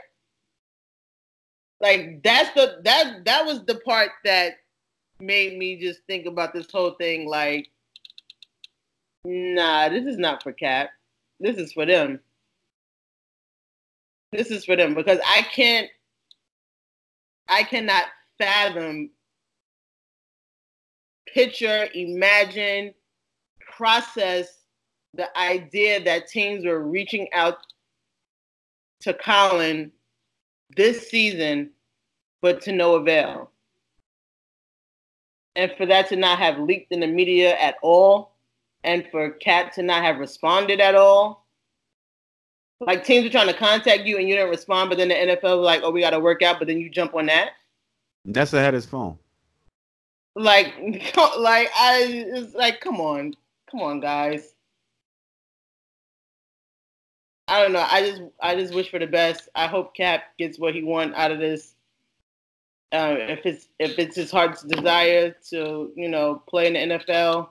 [1.81, 4.55] Like that's the that that was the part that
[5.21, 7.69] made me just think about this whole thing like
[9.25, 10.91] nah, this is not for Cap.
[11.41, 12.21] This is for them
[14.35, 15.89] this is for them because I can't
[17.49, 18.05] I cannot
[18.39, 19.11] fathom
[21.33, 22.95] picture, imagine,
[23.77, 24.49] process
[25.15, 27.59] the idea that teams were reaching out
[29.01, 29.93] to Colin
[30.77, 31.71] this season,
[32.41, 33.51] but to no avail.
[35.55, 38.34] And for that to not have leaked in the media at all,
[38.85, 41.47] and for Cat to not have responded at all.
[42.81, 45.59] Like teams are trying to contact you and you didn't respond, but then the NFL
[45.59, 47.53] was like, oh, we got to work out, but then you jump on that.
[48.25, 49.19] Nessa had his phone.
[50.37, 50.75] Like,
[51.39, 53.35] like I, it's like, come on,
[53.71, 54.53] come on, guys.
[57.49, 57.87] I don't know.
[57.91, 59.49] I just, I just wish for the best.
[59.55, 61.75] I hope Cap gets what he wants out of this.
[62.93, 67.49] Uh, if it's, if it's his heart's desire to, you know, play in the NFL,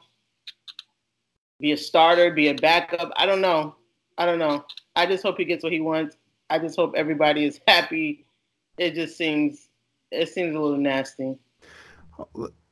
[1.60, 3.12] be a starter, be a backup.
[3.16, 3.76] I don't know.
[4.18, 4.66] I don't know.
[4.96, 6.18] I just hope he gets what he wants.
[6.50, 8.26] I just hope everybody is happy.
[8.78, 9.70] It just seems,
[10.12, 11.38] it seems a little nasty.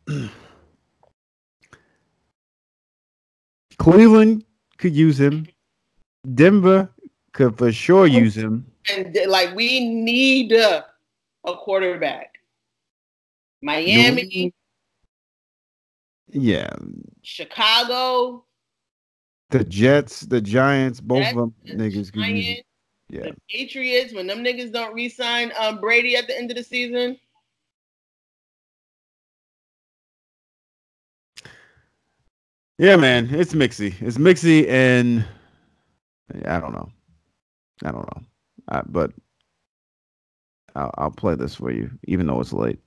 [3.78, 4.46] Cleveland
[4.78, 5.48] could use him.
[6.36, 6.90] Denver
[7.34, 8.66] could for sure use him.
[8.90, 10.86] and like we need a,
[11.46, 12.36] a quarterback.
[13.64, 14.54] Miami,
[16.28, 16.74] Yeah,
[17.22, 18.44] Chicago,
[19.52, 22.62] the Jets, the Giants, both Jets, of them the niggas Giants.
[23.10, 24.14] Yeah, the Patriots.
[24.14, 27.18] When them niggas don't re-sign um, Brady at the end of the season,
[32.78, 33.94] yeah, man, it's mixy.
[34.02, 35.26] It's mixy, and
[36.46, 36.90] I don't know.
[37.84, 38.24] I don't know,
[38.70, 39.12] I, but
[40.76, 42.80] I'll, I'll play this for you, even though it's late.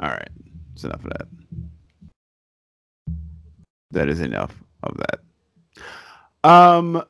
[0.00, 0.28] All right,
[0.74, 1.28] it's enough of that.
[3.92, 5.20] That is enough of that.
[6.48, 7.02] Um,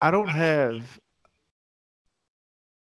[0.00, 0.98] I don't have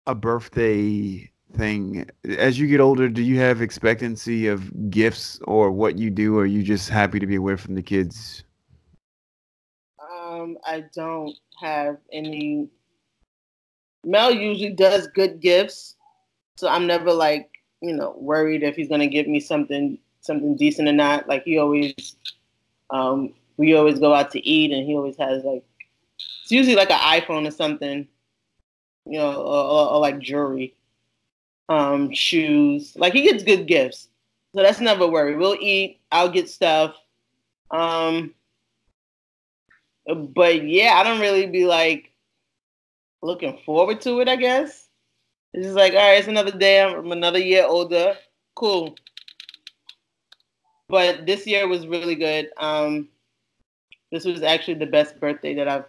[0.05, 2.09] a birthday thing.
[2.37, 6.37] As you get older, do you have expectancy of gifts or what you do?
[6.37, 8.43] Or are you just happy to be away from the kids?
[10.37, 12.69] um, I don't have any.
[14.07, 15.95] Mel usually does good gifts,
[16.55, 17.49] so I'm never like
[17.81, 21.27] you know worried if he's gonna give me something something decent or not.
[21.27, 22.15] Like he always,
[22.89, 25.63] um, we always go out to eat, and he always has like
[26.41, 28.07] it's usually like an iPhone or something,
[29.05, 30.73] you know, or, or, or like jewelry,
[31.67, 32.95] um, shoes.
[32.95, 34.07] Like he gets good gifts,
[34.55, 35.35] so that's never a worry.
[35.35, 35.99] We'll eat.
[36.13, 36.95] I'll get stuff.
[37.71, 38.33] Um,
[40.07, 42.06] but yeah, I don't really be like
[43.21, 44.27] looking forward to it.
[44.27, 44.87] I guess
[45.53, 46.81] it's just like, all right, it's another day.
[46.81, 48.15] I'm another year older.
[48.55, 48.95] Cool.
[50.89, 52.49] But this year was really good.
[52.57, 53.09] Um,
[54.11, 55.85] this was actually the best birthday that I've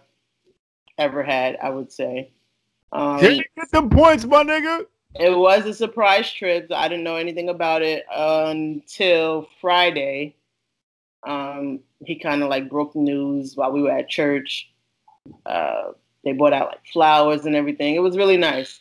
[0.97, 1.57] ever had.
[1.61, 2.31] I would say.
[2.91, 4.85] Um, Can you get them points, my nigga?
[5.15, 6.67] it was a surprise trip.
[6.69, 10.35] So I didn't know anything about it until Friday.
[11.25, 14.71] Um, he kind of like broke the news while we were at church.
[15.45, 15.91] Uh,
[16.23, 17.95] they brought out like flowers and everything.
[17.95, 18.79] It was really nice.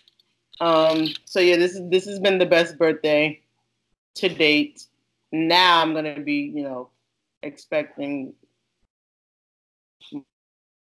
[0.61, 3.41] Um, so yeah, this is this has been the best birthday
[4.17, 4.87] to date.
[5.31, 6.91] Now I'm gonna be, you know,
[7.43, 8.35] expecting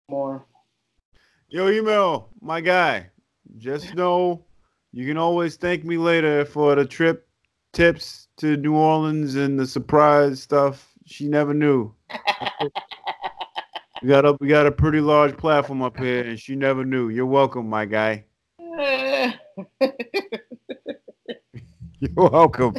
[0.08, 0.44] more.
[1.48, 3.10] Yo, email my guy.
[3.56, 4.44] Just know
[4.92, 7.28] you can always thank me later for the trip
[7.72, 11.94] tips to New Orleans and the surprise stuff she never knew.
[14.02, 17.08] we got a we got a pretty large platform up here, and she never knew.
[17.08, 18.24] You're welcome, my guy.
[22.00, 22.74] You're welcome.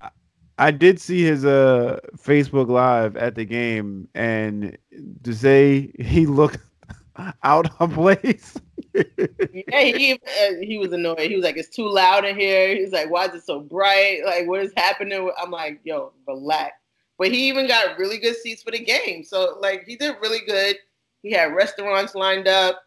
[0.00, 0.10] I-
[0.58, 4.76] I did see his uh Facebook live at the game, and
[5.24, 6.58] to say he looked
[7.42, 8.56] out of place.
[8.94, 11.20] yeah, he uh, he was annoyed.
[11.20, 14.20] He was like, "It's too loud in here." He's like, "Why is it so bright?
[14.26, 16.74] Like, what is happening?" I'm like, "Yo, relax."
[17.20, 20.40] But he even got really good seats for the game, so like he did really
[20.46, 20.76] good.
[21.22, 22.82] He had restaurants lined up.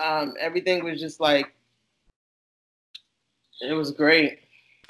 [0.00, 1.54] Um, everything was just like,
[3.60, 4.40] it was great.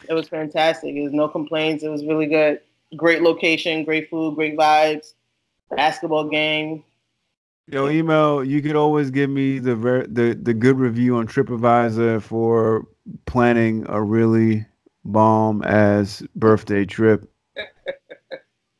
[0.08, 0.94] It was fantastic.
[0.94, 1.84] There was no complaints.
[1.84, 2.62] It was really good.
[2.96, 5.12] Great location, great food, great vibes.
[5.76, 6.82] Basketball game.
[7.66, 8.42] Yo, email.
[8.42, 12.86] You could always give me the ver- the the good review on TripAdvisor for
[13.26, 14.64] planning a really
[15.04, 17.28] bomb as birthday trip.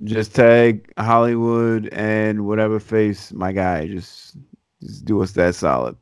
[0.05, 3.87] Just tag Hollywood and whatever face my guy.
[3.87, 4.37] Just
[4.83, 5.97] just do us that solid.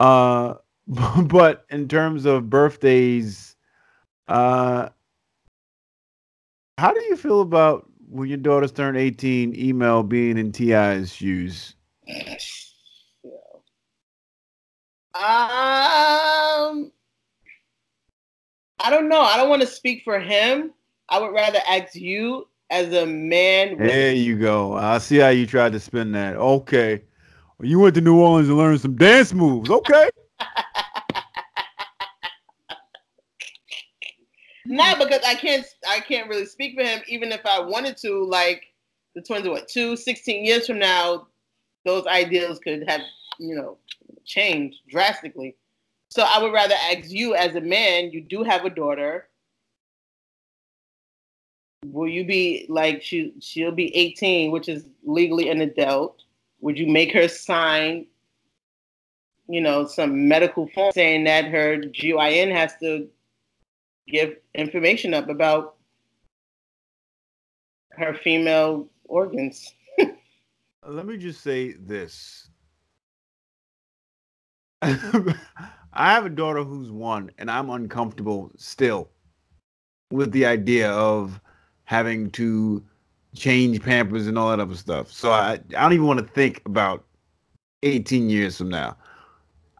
[0.00, 0.54] Uh,
[0.86, 3.56] but in terms of birthdays,
[4.28, 4.88] uh,
[6.78, 11.74] how do you feel about when your daughter's turn 18, email being in TI's shoes?
[15.14, 16.90] Um,
[18.80, 19.20] I don't know.
[19.20, 20.72] I don't want to speak for him.
[21.08, 23.78] I would rather ask you as a man.
[23.78, 24.72] with- There you go.
[24.74, 26.36] I see how you tried to spin that.
[26.36, 27.02] Okay.
[27.58, 29.70] Well, you went to New Orleans and learned some dance moves.
[29.70, 30.08] Okay.
[34.64, 35.66] Not because I can't.
[35.88, 37.00] I can't really speak for him.
[37.08, 38.62] Even if I wanted to, like
[39.14, 41.26] the twins are what two, 16 years from now,
[41.84, 43.00] those ideals could have
[43.38, 43.76] you know
[44.24, 45.56] changed drastically.
[46.08, 48.12] So I would rather ask you as a man.
[48.12, 49.28] You do have a daughter.
[51.84, 53.34] Will you be like she?
[53.40, 56.22] She'll be 18, which is legally an adult.
[56.60, 58.06] Would you make her sign?
[59.48, 63.08] You know, some medical form saying that her GYN has to
[64.06, 65.76] give information up about
[67.90, 69.74] her female organs.
[70.86, 72.48] Let me just say this.
[74.82, 79.10] I have a daughter who's one, and I'm uncomfortable still
[80.10, 81.40] with the idea of
[81.92, 82.82] having to
[83.34, 85.12] change pampers and all that other stuff.
[85.12, 87.04] So I, I don't even want to think about
[87.82, 88.96] 18 years from now.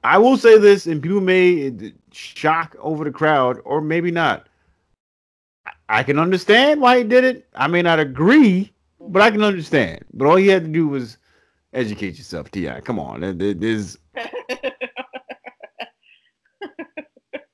[0.05, 1.72] I will say this, and people may uh,
[2.12, 4.48] shock over the crowd, or maybe not.
[5.88, 7.48] I- can understand why he did it.
[7.55, 10.05] I may not agree, but I can understand.
[10.12, 11.16] But all you had to do was
[11.72, 12.68] educate yourself, Ti.
[12.85, 13.96] Come on, is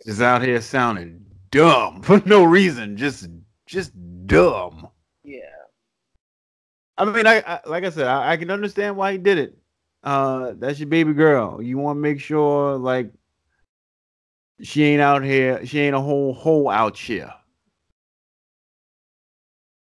[0.06, 3.28] just out here sounding dumb for no reason, just
[3.66, 3.92] just
[4.28, 4.88] dumb.
[5.24, 5.40] yeah.
[6.96, 9.56] I mean, I, I like I said, I, I can understand why he did it.
[10.02, 11.62] Uh, that's your baby girl.
[11.62, 13.12] You want to make sure like
[14.60, 17.32] she ain't out here, she ain't a whole hole out here.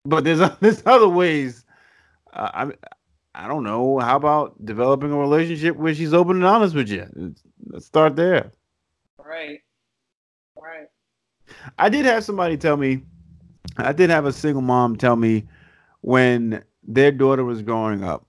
[0.04, 1.64] But there's there's other ways.
[2.32, 2.50] Uh,
[3.34, 3.98] I I don't know.
[3.98, 7.06] How about developing a relationship where she's open and honest with you?
[7.14, 8.50] Let's- Let's start there.
[9.16, 9.60] Right.
[10.60, 10.88] Right.
[11.78, 13.02] I did have somebody tell me,
[13.77, 15.46] I did have a single mom tell me
[16.01, 18.27] when their daughter was growing up,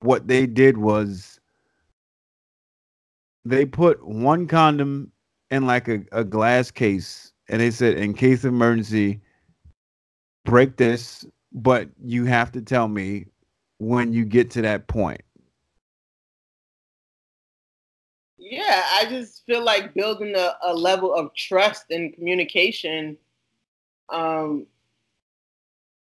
[0.00, 1.38] what they did was
[3.44, 5.12] they put one condom
[5.50, 9.20] in like a, a glass case and they said, in case of emergency,
[10.44, 13.26] break this, but you have to tell me
[13.78, 15.20] when you get to that point.
[18.38, 23.16] Yeah, I just feel like building a, a level of trust and communication
[24.10, 24.66] um,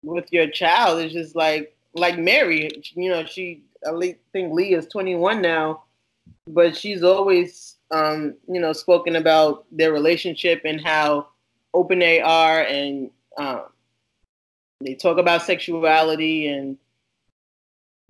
[0.02, 2.70] with your child is just like like Mary.
[2.94, 5.84] You know, she I think Lee is 21 now,
[6.46, 11.28] but she's always um, you know spoken about their relationship and how
[11.74, 13.62] open they are, and um,
[14.80, 16.76] they talk about sexuality and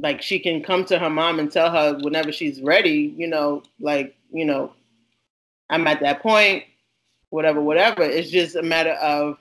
[0.03, 3.63] like she can come to her mom and tell her whenever she's ready, you know,
[3.81, 4.73] like, you know,
[5.71, 6.65] I'm at that point,
[7.31, 8.03] whatever, whatever.
[8.03, 9.39] It's just a matter of,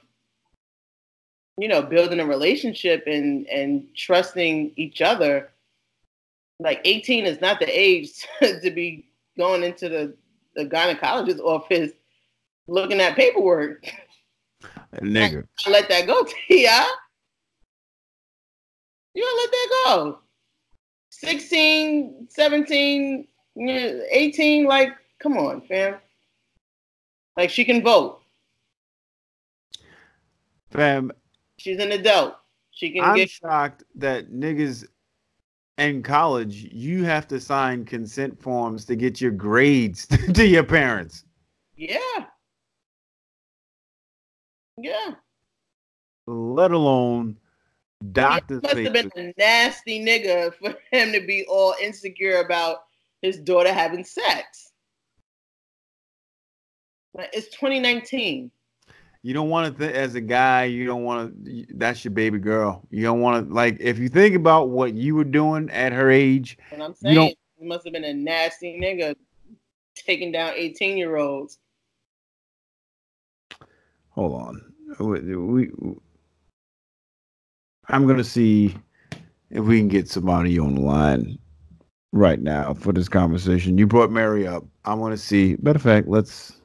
[1.62, 5.52] you know, building a relationship and and trusting each other
[6.62, 9.06] like 18 is not the age to be
[9.38, 10.16] going into the,
[10.56, 11.92] the gynecologist's office
[12.68, 13.86] looking at paperwork.
[14.96, 15.46] Nigga.
[15.68, 16.86] Let that go, Tia.
[19.14, 20.20] You don't let that go.
[21.10, 23.28] 16, 17,
[24.10, 25.96] 18, like, come on, fam.
[27.36, 28.22] Like, she can vote.
[30.70, 31.12] Fam,
[31.62, 32.38] She's an adult.
[32.72, 33.30] She can I'm get.
[33.30, 34.88] shocked that niggas
[35.78, 41.24] in college, you have to sign consent forms to get your grades to your parents.
[41.76, 42.26] Yeah.
[44.78, 45.12] Yeah.
[46.26, 47.38] Let alone
[48.12, 48.64] doctors.
[48.64, 52.86] Must have been a nasty nigga for him to be all insecure about
[53.22, 54.72] his daughter having sex.
[57.34, 58.50] It's 2019.
[59.24, 62.40] You don't want to th- as a guy you don't want to that's your baby
[62.40, 62.86] girl.
[62.90, 66.10] You don't want to like if you think about what you were doing at her
[66.10, 69.16] age And I'm You saying don't- he must have been a nasty nigga
[69.96, 71.60] taking down 18 year olds.
[74.10, 74.62] hold on.
[75.00, 75.72] We, we
[77.88, 78.76] i'm gonna see
[79.50, 81.38] if we can get somebody on the line
[82.14, 83.78] right now for this conversation.
[83.78, 84.66] You brought mary up.
[84.86, 86.61] I want to see matter of fact let's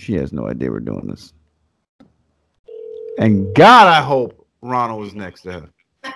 [0.00, 1.32] she has no idea we're doing this
[3.18, 5.70] and god i hope ronald is next to her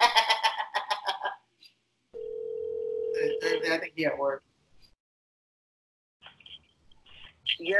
[3.75, 4.43] I think he at work.
[7.59, 7.77] Yeah.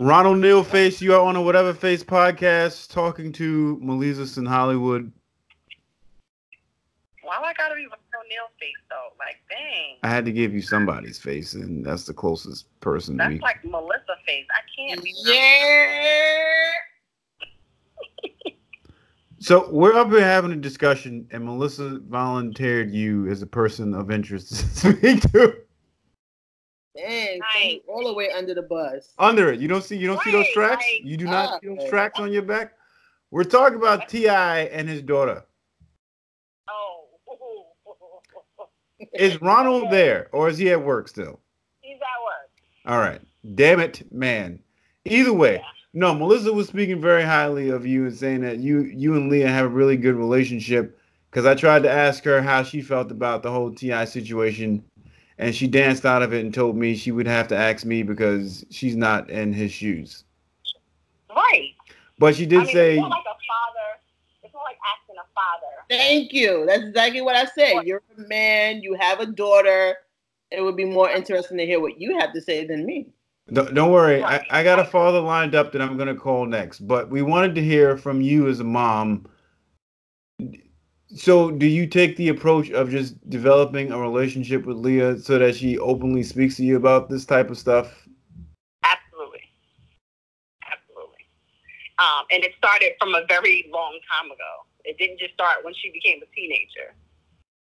[0.00, 5.12] Ronald Neal Face, you are on a Whatever Face podcast talking to Melisa in Hollywood.
[7.22, 7.86] Why I gotta be
[8.28, 9.08] with no nail face though?
[9.18, 9.96] Like, dang.
[10.02, 13.40] I had to give you somebody's face, and that's the closest person That's we.
[13.40, 14.46] like Melissa face.
[14.52, 15.14] I can't be.
[15.24, 16.70] Yeah.
[19.40, 24.10] So we're up here having a discussion, and Melissa volunteered you as a person of
[24.10, 24.48] interest
[24.82, 25.54] to speak to.
[26.96, 27.80] Dang, Right.
[27.86, 29.14] all the way under the bus.
[29.20, 30.84] Under it, you don't see you don't see those tracks.
[30.84, 31.00] right.
[31.04, 32.72] You do not see Ah, those tracks on your back.
[33.30, 35.44] We're talking about Ti and his daughter.
[36.68, 37.04] Oh.
[39.14, 41.40] Is Ronald there, or is he at work still?
[41.80, 42.50] He's at work.
[42.86, 43.20] All right.
[43.54, 44.58] Damn it, man.
[45.04, 45.62] Either way,
[45.94, 46.14] no.
[46.14, 49.66] Melissa was speaking very highly of you and saying that you you and Leah have
[49.66, 50.98] a really good relationship.
[51.30, 54.82] Because I tried to ask her how she felt about the whole Ti situation,
[55.36, 58.02] and she danced out of it and told me she would have to ask me
[58.02, 60.24] because she's not in his shoes.
[61.28, 61.74] Right.
[62.18, 64.00] But she did I mean, say, like a father.
[64.42, 65.74] It's more like asking a father.
[65.88, 66.64] Thank you.
[66.66, 67.82] That's exactly what I said.
[67.84, 68.82] You're a man.
[68.82, 69.96] You have a daughter.
[70.50, 73.08] It would be more interesting to hear what you have to say than me.
[73.52, 76.46] don't, don't worry, I, I got a father lined up that I'm going to call
[76.46, 76.80] next.
[76.80, 79.26] But we wanted to hear from you as a mom.
[81.14, 85.56] So, do you take the approach of just developing a relationship with Leah so that
[85.56, 88.06] she openly speaks to you about this type of stuff?
[88.84, 89.40] Absolutely.
[90.70, 91.24] Absolutely.
[91.98, 94.67] Um, and it started from a very long time ago.
[94.84, 96.94] It didn't just start when she became a teenager.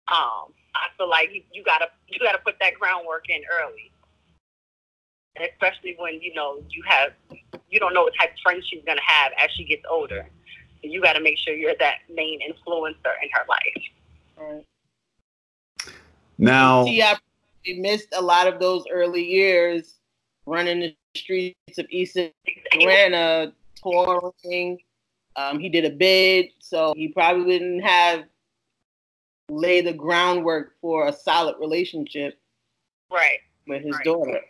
[0.08, 3.90] Um, I feel like you, you gotta you gotta put that groundwork in early,
[5.36, 7.12] and especially when you know you have
[7.70, 10.28] you don't know what type of friends she's gonna have as she gets older.
[10.82, 13.82] And you got to make sure you're that main influencer in her life.
[14.36, 14.66] Right.
[16.36, 17.16] Now, T.I.
[17.64, 19.94] probably missed a lot of those early years
[20.44, 22.18] running the streets of East
[22.72, 24.78] Atlanta, touring.
[25.36, 28.24] Um, he did a bid, so he probably didn't have
[29.50, 32.40] lay the groundwork for a solid relationship
[33.10, 33.40] Right.
[33.66, 34.04] with his Right.
[34.04, 34.40] daughter.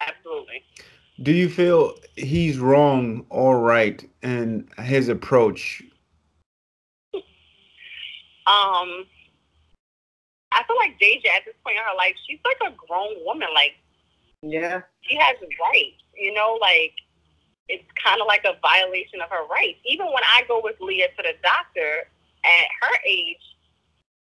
[0.00, 0.64] Absolutely.
[1.20, 5.82] do you feel he's wrong or right in his approach?
[7.12, 9.06] Um,
[10.52, 13.48] I feel like Deyjah at this point in her life, she's like a grown woman.
[13.52, 13.74] Like
[14.42, 14.82] Yeah.
[15.02, 16.94] she has rights, you know, like
[17.68, 19.78] it's kind of like a violation of her rights.
[19.84, 22.08] Even when I go with Leah to the doctor
[22.44, 23.42] at her age,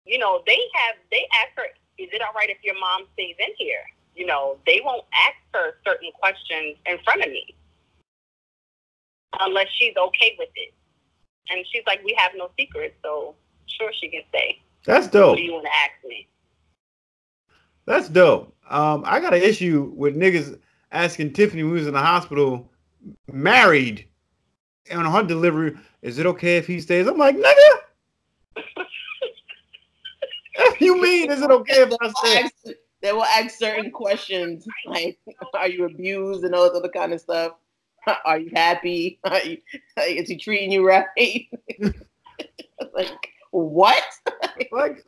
[0.06, 1.66] you know, they have they ask her,
[1.98, 3.86] "Is it all right if your mom stays in here?"
[4.16, 7.56] You know, they won't ask her certain questions in front of me
[9.40, 10.74] unless she's okay with it.
[11.50, 13.36] And she's like, "We have no secrets, so
[13.68, 15.32] sure she can stay." That's dope.
[15.32, 16.28] What do you want to ask me?
[17.86, 18.56] That's dope.
[18.70, 20.60] Um, I got an issue with niggas
[20.92, 22.72] asking Tiffany who was in the hospital,
[23.32, 24.08] married,
[24.90, 27.08] and on her delivery, is it okay if he stays?
[27.08, 27.70] I'm like, nigga.
[30.80, 32.76] You mean, is it okay if I stay?
[33.02, 35.20] They will ask certain questions like,
[35.54, 37.54] "Are you abused?" and all this other kind of stuff.
[38.26, 39.20] Are you happy?
[39.26, 39.58] Are you,
[40.00, 41.06] is he treating you right?
[42.94, 44.04] like, What?
[44.72, 45.04] Like,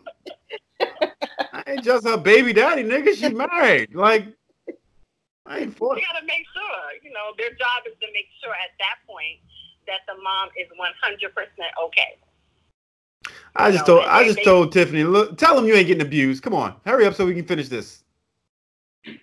[0.79, 3.15] I ain't just her baby daddy, nigga.
[3.15, 3.95] She married.
[3.95, 4.27] Like,
[5.47, 8.51] I ain't for You gotta make sure, you know, their job is to make sure
[8.51, 9.39] at that point
[9.87, 12.17] that the mom is 100% okay.
[13.55, 16.43] I just told I just they- told Tiffany, look, tell them you ain't getting abused.
[16.43, 18.03] Come on, hurry up so we can finish this.
[19.05, 19.13] You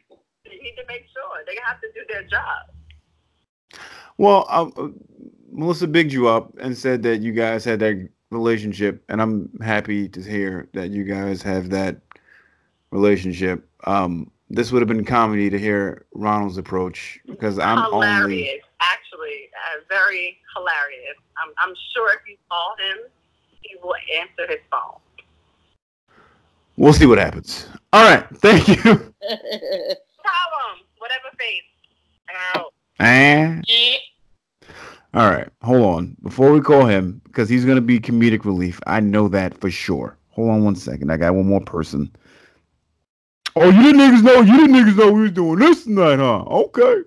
[0.62, 3.81] need to make sure they have to do their job.
[4.16, 4.89] Well, um, uh,
[5.53, 10.09] Melissa bigged you up and said that you guys had that relationship, and I'm happy
[10.09, 12.01] to hear that you guys have that
[12.91, 13.68] relationship.
[13.85, 18.63] Um, this would have been comedy to hear Ronald's approach because I'm hilarious, only.
[18.81, 21.17] actually, uh, very hilarious.
[21.43, 23.11] I'm, I'm sure if you call him,
[23.63, 25.01] he will answer his phone.
[26.77, 27.69] We'll see what happens.
[27.93, 28.75] All right, thank you.
[28.83, 29.15] Problem,
[30.99, 31.63] whatever face.
[32.55, 32.75] Out.
[32.99, 33.61] Eh.
[35.15, 36.17] All right, hold on.
[36.23, 38.81] Before we call him, because he's gonna be comedic relief.
[38.87, 40.19] I know that for sure.
[40.31, 41.13] Hold on one second.
[41.13, 42.11] I got one more person.
[43.57, 44.41] Oh, you didn't niggas know.
[44.41, 46.43] You didn't niggas know we was doing this tonight, huh?
[46.43, 47.03] Okay.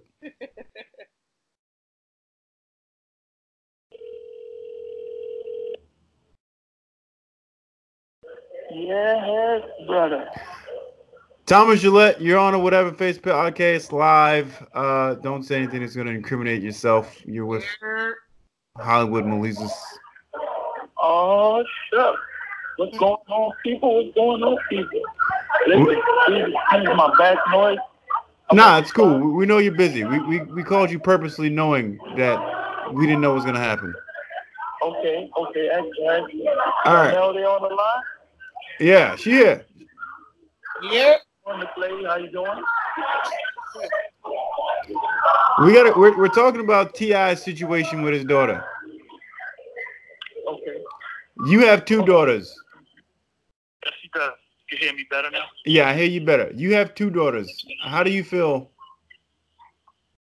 [8.74, 10.30] Yes, brother.
[11.46, 14.66] Thomas Gillette, you're on a whatever face podcast live.
[14.74, 17.22] Uh, don't say anything that's gonna incriminate yourself.
[17.26, 17.66] You're with
[18.78, 19.74] Hollywood Melissa's.
[21.02, 22.16] Oh, shit.
[22.78, 24.04] What's going on, people?
[24.04, 25.02] What's going on, people?
[25.66, 27.78] Listen, please excuse my back noise.
[28.54, 29.20] Nah, it's cool.
[29.20, 30.04] We, we know you're busy.
[30.04, 33.94] We, we we called you purposely knowing that we didn't know what was gonna happen.
[34.82, 36.32] Okay, okay, excellent.
[36.86, 37.14] All right.
[37.14, 38.04] Now they on the line.
[38.80, 39.66] Yeah, she here.
[40.92, 41.16] yeah.
[41.46, 42.64] On the play, how you doing?
[45.64, 48.64] We got to we're, we're talking about Ti's situation with his daughter.
[50.48, 50.78] Okay.
[51.48, 52.56] You have two daughters.
[53.86, 54.34] Yes, you does.
[54.72, 55.46] You hear me better now?
[55.66, 56.52] Yeah, I hear you better.
[56.54, 57.66] You have two daughters.
[57.84, 58.70] How do you feel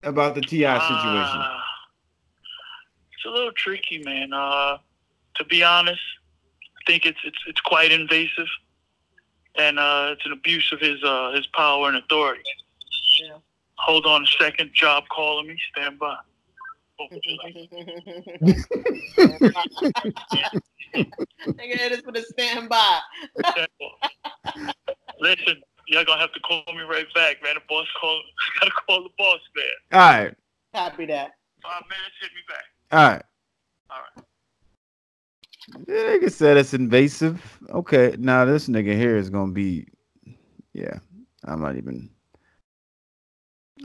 [0.05, 0.65] about the Ti situation?
[0.65, 1.61] Uh,
[3.13, 4.33] it's a little tricky, man.
[4.33, 4.79] Uh,
[5.35, 6.01] to be honest,
[6.63, 8.47] I think it's it's it's quite invasive,
[9.57, 12.45] and uh, it's an abuse of his uh, his power and authority.
[13.21, 13.39] Yeah.
[13.79, 14.71] Hold on a second.
[14.75, 15.59] Job calling me.
[15.73, 16.17] Stand by.
[20.95, 21.07] Nigga,
[21.59, 23.01] it is for the standby.
[25.21, 27.55] Listen, y'all gonna have to call me right back, man.
[27.55, 28.21] The boss call.
[28.41, 29.67] I gotta call the boss, man.
[29.93, 30.35] All right,
[30.75, 31.33] Copy that.
[31.63, 32.17] Five minutes.
[32.21, 32.65] Hit me back.
[32.93, 33.23] all right.
[33.91, 34.25] All right.
[35.89, 37.43] Yeah, nigga said it's invasive.
[37.71, 39.87] Okay, now this nigga here is gonna be,
[40.73, 40.99] yeah.
[41.45, 42.11] I'm not even.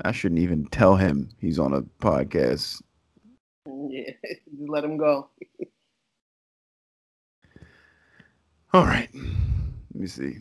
[0.05, 2.81] I shouldn't even tell him he's on a podcast.
[3.89, 5.29] Yeah, just let him go.
[8.73, 10.37] All right, let me see.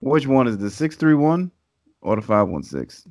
[0.00, 1.52] Which one is the six three one
[2.00, 3.06] or the five one six?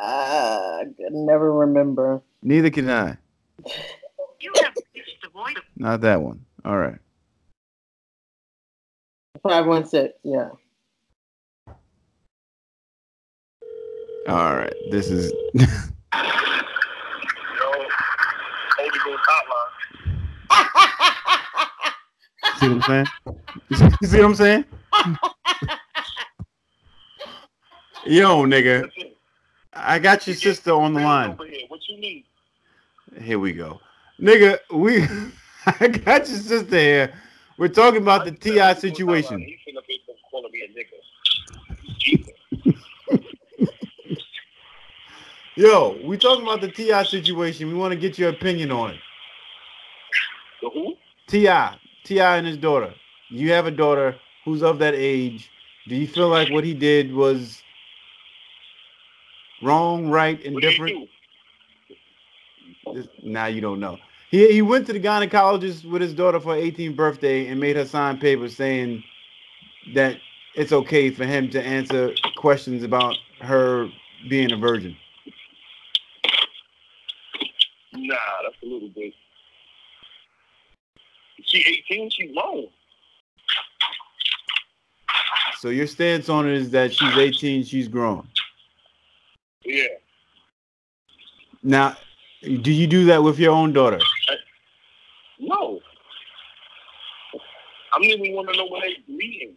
[0.00, 2.22] Ah, I could never remember.
[2.42, 3.18] Neither can I.
[4.40, 5.54] You have reached the voice.
[5.76, 6.44] Not that one.
[6.64, 6.98] All right.
[9.42, 10.14] Five one six.
[10.22, 10.48] Yeah.
[14.28, 14.74] All right.
[14.90, 15.68] This is Yo,
[18.78, 19.68] Holy Ghost hotline.
[22.62, 23.06] See what I'm saying?
[24.00, 24.64] You see what I'm saying?
[28.04, 28.90] Yo, nigga,
[29.72, 31.36] I got your sister on the line.
[31.38, 31.66] Here.
[31.68, 32.24] What you need?
[33.20, 33.80] Here we go.
[34.20, 35.06] Nigga, we
[35.66, 37.14] I got your sister here.
[37.58, 39.40] We're talking about the TI situation.
[39.40, 39.98] He's sitting up here
[40.30, 41.98] calling me a nigga.
[41.98, 42.32] Jesus.
[45.54, 47.68] Yo, we talking about the TI situation.
[47.68, 49.00] We want to get your opinion on it.
[50.62, 50.94] The who?
[51.28, 51.48] Ti,
[52.04, 52.94] Ti, and his daughter.
[53.28, 55.50] You have a daughter who's of that age.
[55.88, 57.62] Do you feel like what he did was
[59.62, 61.08] wrong, right, and different?
[63.22, 63.98] Now you don't know.
[64.30, 67.76] He he went to the gynecologist with his daughter for her 18th birthday and made
[67.76, 69.02] her sign papers saying
[69.94, 70.16] that
[70.54, 73.88] it's okay for him to answer questions about her
[74.28, 74.96] being a virgin.
[77.92, 79.14] Nah, that's a little bit.
[81.52, 82.66] She 18, She's grown.
[85.58, 88.26] So your stance on it is that she's 18, she's grown.
[89.64, 89.84] Yeah.
[91.62, 91.96] Now,
[92.42, 94.00] do you do that with your own daughter?
[95.38, 95.78] No.
[97.92, 99.54] I don't even want to know when they're meeting.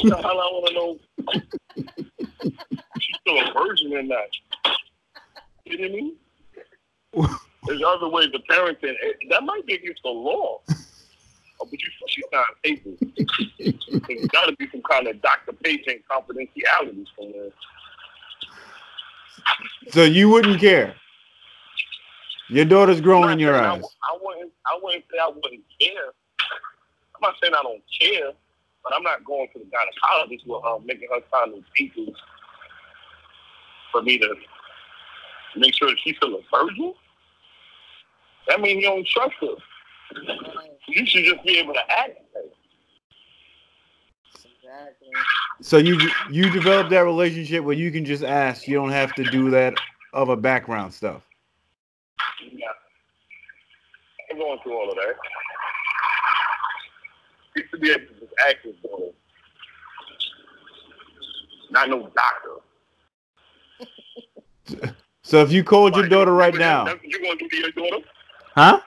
[0.00, 0.98] What the hell I want to know?
[3.00, 4.26] She's still a virgin or not?
[5.66, 5.92] You know what
[7.14, 7.36] I mean?
[7.66, 8.94] There's other ways of parenting.
[9.30, 10.62] That might be against the law.
[11.70, 12.96] But you, she's not able.
[13.58, 15.52] There's got to be some kind of Dr.
[15.62, 17.50] Patient confidentiality somewhere.
[19.90, 20.94] So you wouldn't care.
[22.48, 23.82] Your daughter's growing in your eyes.
[23.82, 24.52] I, I wouldn't.
[24.66, 26.12] I wouldn't say I wouldn't care.
[27.14, 28.32] I'm not saying I don't care,
[28.82, 32.16] but I'm not going to the gynecologist with her, making her sign those papers
[33.92, 34.34] for me to
[35.56, 36.92] make sure that she's still a virgin.
[38.48, 39.54] That means you don't trust her.
[40.88, 42.18] You should just be able to act.
[44.34, 45.08] Exactly.
[45.60, 45.98] So you
[46.30, 48.66] you develop that relationship where you can just ask.
[48.66, 49.74] You don't have to do that
[50.12, 51.22] other background stuff.
[52.40, 52.66] Yeah.
[54.30, 55.14] I'm going through all of that.
[57.56, 59.14] You should be able to just act though
[61.74, 62.50] not no doctor.
[65.26, 68.04] So if you called your daughter right now, to do to your daughter?
[68.54, 68.78] huh?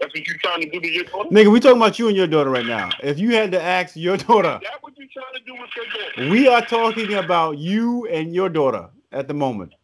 [0.00, 1.28] That's what you're trying to do to your daughter?
[1.30, 2.90] Nigga, we talking about you and your daughter right now.
[3.02, 5.70] If you had to ask your daughter, Is that what you're trying to do with
[5.76, 6.30] your daughter?
[6.30, 9.74] we are talking about you and your daughter at the moment.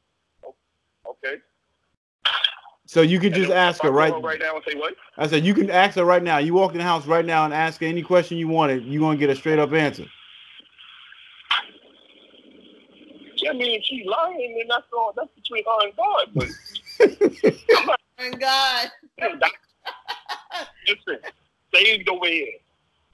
[1.06, 1.36] Okay.
[2.86, 4.22] So you could just ask her call right.
[4.22, 4.94] right now and say what?
[5.16, 6.38] I said you can ask her right now.
[6.38, 8.84] You walk in the house right now and ask her any question you wanted.
[8.84, 10.04] You gonna get a straight up answer.
[13.48, 15.12] I mean, if she's lying, then that's all.
[15.16, 16.26] That's between her and God.
[16.34, 17.54] But
[17.88, 18.90] oh Thank God.
[20.52, 20.68] Hey, doc,
[21.06, 21.30] listen,
[21.68, 22.60] stay the way it is.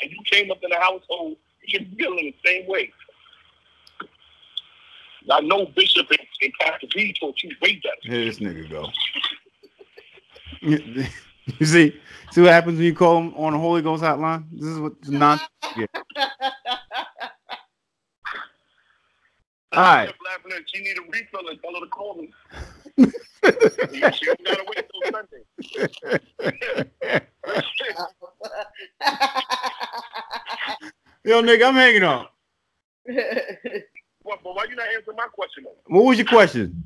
[0.00, 1.36] And you came up in the household,
[1.66, 2.92] you should feel in the same way.
[5.30, 7.96] I know Bishop and, and Pastor B taught you way better.
[8.02, 8.88] Here this nigga go.
[10.62, 14.44] you see, see what happens when you call him on the Holy Ghost hotline.
[14.52, 15.38] This is what non.
[19.72, 20.06] All right.
[20.06, 22.32] Kept laughing at she need a refill and tell her to call me.
[24.14, 25.44] she don't gotta wait till Sunday.
[31.24, 32.26] Yo, nigga, I'm hanging on.
[34.22, 35.76] What, but why you not answering my question though?
[35.86, 36.82] What was your question?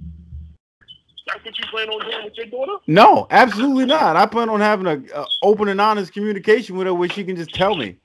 [1.26, 2.82] That's what you plan on doing with your daughter?
[2.86, 4.16] No, absolutely not.
[4.16, 7.36] I plan on having a, a open and honest communication with her where she can
[7.36, 7.96] just tell me.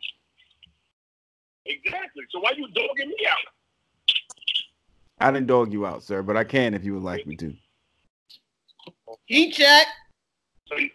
[1.65, 2.23] Exactly.
[2.29, 3.37] So why you dogging me out?
[5.19, 7.53] I didn't dog you out, sir, but I can if you would like me to.
[9.25, 9.87] Heat check.
[10.67, 10.89] So, you-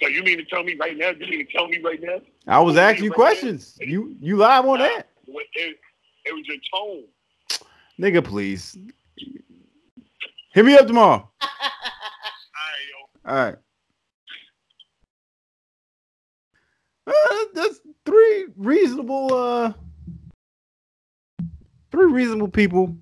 [0.00, 1.10] so you mean to tell me right now?
[1.10, 2.20] You mean to tell me right now?
[2.48, 3.76] I was asking you questions.
[3.80, 5.76] You you live on that, It, it,
[6.24, 7.04] it was your tone.
[8.00, 8.24] nigga.
[8.24, 8.76] Please
[10.54, 11.30] hit me up tomorrow.
[11.40, 11.48] All
[13.24, 13.24] right.
[13.24, 13.56] All right.
[17.06, 19.72] Uh, that's three reasonable, uh,
[21.92, 22.96] three reasonable people.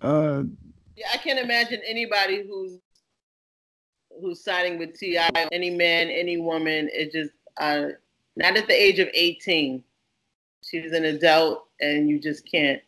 [0.00, 0.44] Uh,
[0.96, 2.78] Yeah, I can't imagine anybody who's
[4.20, 5.18] who's siding with Ti.
[5.52, 6.88] Any man, any woman.
[6.92, 7.88] It just uh,
[8.36, 9.82] not at the age of eighteen.
[10.62, 12.82] She's an adult, and you just can't.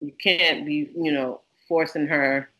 [0.00, 2.50] You can't be, you know, forcing her.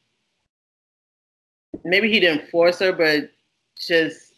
[1.84, 3.30] Maybe he didn't force her, but
[3.78, 4.34] just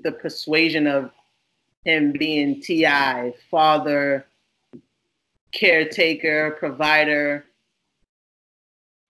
[0.00, 1.10] the persuasion of
[1.84, 4.26] him being Ti, father,
[5.52, 7.44] caretaker, provider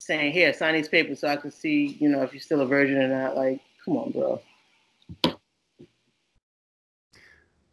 [0.01, 2.67] saying, "Here, sign these papers so I can see, you know, if you're still a
[2.67, 4.41] virgin or not." Like, come on, bro.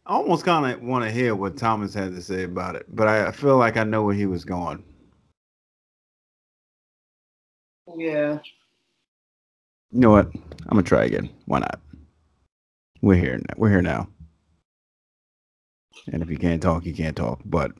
[0.06, 3.08] I almost kind of want to hear what Thomas had to say about it, but
[3.08, 4.84] I, I feel like I know where he was going.
[7.96, 8.38] Yeah.
[9.92, 10.26] You know what?
[10.34, 11.30] I'm gonna try again.
[11.46, 11.80] Why not?
[13.00, 13.36] We're here.
[13.36, 13.54] Now.
[13.56, 14.08] We're here now.
[16.12, 17.40] And if you can't talk, you can't talk.
[17.44, 17.72] But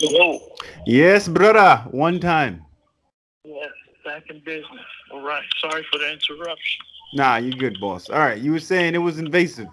[0.00, 0.40] Hello.
[0.86, 1.84] yes, brother.
[1.90, 2.64] One time.
[3.44, 3.68] Yes,
[4.04, 4.68] back in business.
[5.12, 5.44] All right.
[5.60, 6.84] Sorry for the interruption.
[7.14, 8.08] Nah, you good, boss.
[8.10, 8.38] All right.
[8.38, 9.68] You were saying it was invasive.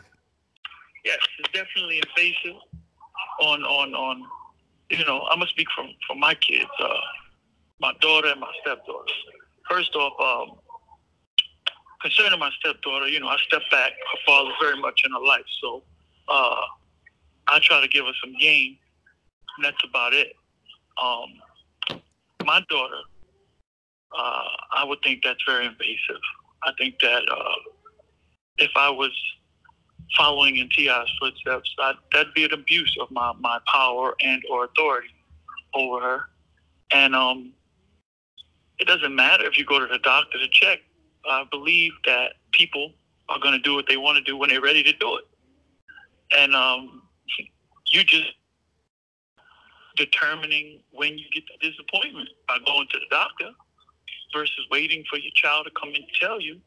[1.03, 2.61] Yes, it's definitely invasive
[3.41, 4.23] on on on.
[4.89, 6.89] You know, I'm gonna speak from from my kids, uh,
[7.81, 9.11] my daughter and my stepdaughter.
[9.69, 10.57] First off, um,
[12.01, 13.91] concerning my stepdaughter, you know, I step back.
[13.91, 15.83] Her father's very much in her life, so
[16.29, 16.61] uh,
[17.47, 18.77] I try to give her some game.
[19.57, 20.33] And that's about it.
[21.01, 21.99] Um,
[22.45, 23.01] my daughter,
[24.17, 26.21] uh, I would think that's very invasive.
[26.63, 27.55] I think that uh,
[28.57, 29.11] if I was
[30.15, 34.65] following in Ti's footsteps, that that'd be an abuse of my, my power and or
[34.65, 35.09] authority
[35.73, 36.21] over her.
[36.91, 37.53] And um,
[38.81, 40.79] it doesn't matter if you go to the doctor to check.
[41.29, 42.91] I believe that people
[43.29, 45.23] are going to do what they want to do when they're ready to do it.
[46.35, 47.03] And um,
[47.91, 48.33] you just
[49.95, 53.51] determining when you get the disappointment by going to the doctor
[54.33, 56.59] versus waiting for your child to come and tell you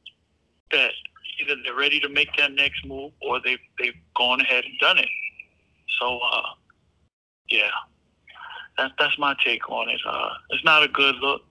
[0.71, 0.93] that
[1.41, 4.99] either they're ready to make their next move or they've they've gone ahead and done
[4.99, 5.09] it.
[5.99, 6.43] So uh,
[7.49, 7.71] yeah,
[8.79, 10.01] that's that's my take on it.
[10.07, 11.43] Uh, it's not a good look,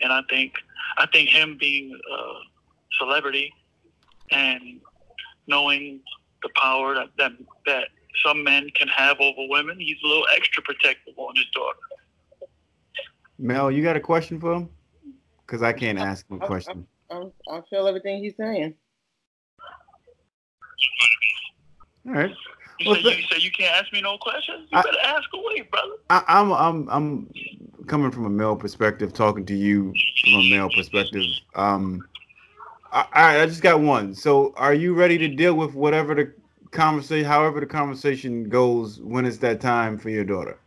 [0.00, 0.54] and I think
[0.98, 2.32] I think him being a
[2.98, 3.52] celebrity
[4.30, 4.80] and
[5.46, 6.00] knowing
[6.42, 7.32] the power that that,
[7.66, 7.88] that
[8.24, 11.78] some men can have over women, he's a little extra protective on his daughter.
[13.38, 14.68] Mel, you got a question for him?
[15.46, 16.86] Because I can't ask him a question.
[17.10, 18.74] I, I feel everything he's saying.
[22.06, 22.30] All right.
[22.78, 24.68] You Well, say th- you say you can't ask me no questions.
[24.70, 25.94] You I- better ask away, brother.
[26.10, 27.30] I, I'm I'm I'm
[27.86, 31.24] coming from a male perspective, talking to you from a male perspective.
[31.54, 32.06] Um,
[32.92, 34.14] I, I just got one.
[34.14, 36.32] So, are you ready to deal with whatever the
[36.70, 40.58] conversation, however the conversation goes, when it's that time for your daughter?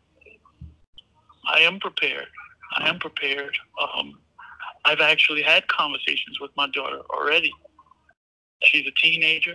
[1.48, 2.28] I am prepared.
[2.76, 3.56] I am prepared.
[3.82, 4.20] Um,
[4.86, 7.54] I've actually had conversations with my daughter already.
[8.64, 9.54] She's a teenager,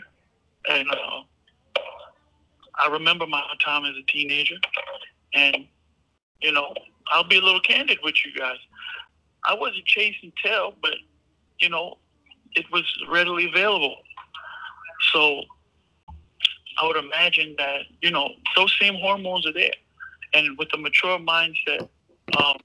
[0.69, 1.23] and uh,
[2.79, 4.57] I remember my time as a teenager.
[5.35, 5.67] And
[6.41, 6.75] you know,
[7.13, 8.59] I'll be a little candid with you guys.
[9.45, 10.95] I wasn't chasing tail, but
[11.59, 11.99] you know,
[12.53, 13.97] it was readily available.
[15.13, 15.43] So
[16.81, 19.73] I would imagine that you know those same hormones are there
[20.35, 21.89] and with a mature mindset,
[22.39, 22.57] um,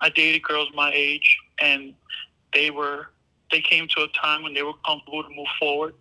[0.00, 1.94] I dated girls my age, and
[2.52, 3.10] they were
[3.50, 5.94] they came to a time when they were comfortable to move forward,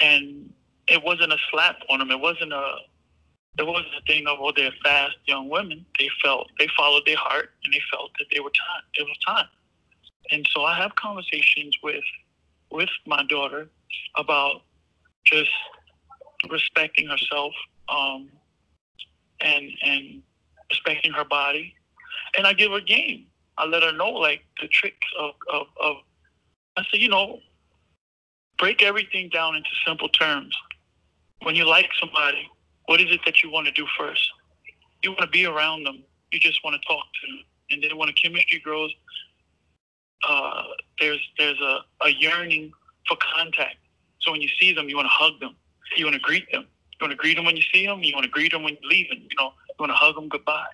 [0.00, 0.52] and
[0.88, 2.10] it wasn't a slap on them.
[2.10, 2.76] It wasn't a
[3.58, 5.84] it wasn't a thing of oh they're fast young women.
[5.98, 8.82] They felt they followed their heart, and they felt that they were time.
[8.94, 9.48] It was time,
[10.30, 12.04] and so I have conversations with
[12.70, 13.68] with my daughter
[14.16, 14.62] about
[15.24, 15.50] just
[16.50, 17.52] respecting herself.
[17.88, 18.30] Um,
[19.40, 20.22] and and
[20.70, 21.74] respecting her body.
[22.36, 23.26] And I give her game.
[23.58, 25.96] I let her know like the tricks of, of, of
[26.76, 27.40] I say, you know,
[28.58, 30.54] break everything down into simple terms.
[31.42, 32.48] When you like somebody,
[32.86, 34.32] what is it that you want to do first?
[35.02, 36.02] You want to be around them.
[36.32, 37.44] You just want to talk to them.
[37.70, 38.94] And then when the chemistry grows,
[40.26, 40.62] uh,
[41.00, 42.72] there's there's a, a yearning
[43.08, 43.76] for contact.
[44.20, 45.56] So when you see them, you want to hug them.
[45.96, 46.66] You want to greet them.
[46.92, 48.02] You want to greet them when you see them.
[48.02, 49.22] You want to greet them when you're leaving.
[49.30, 50.66] You know, you want to hug them goodbye,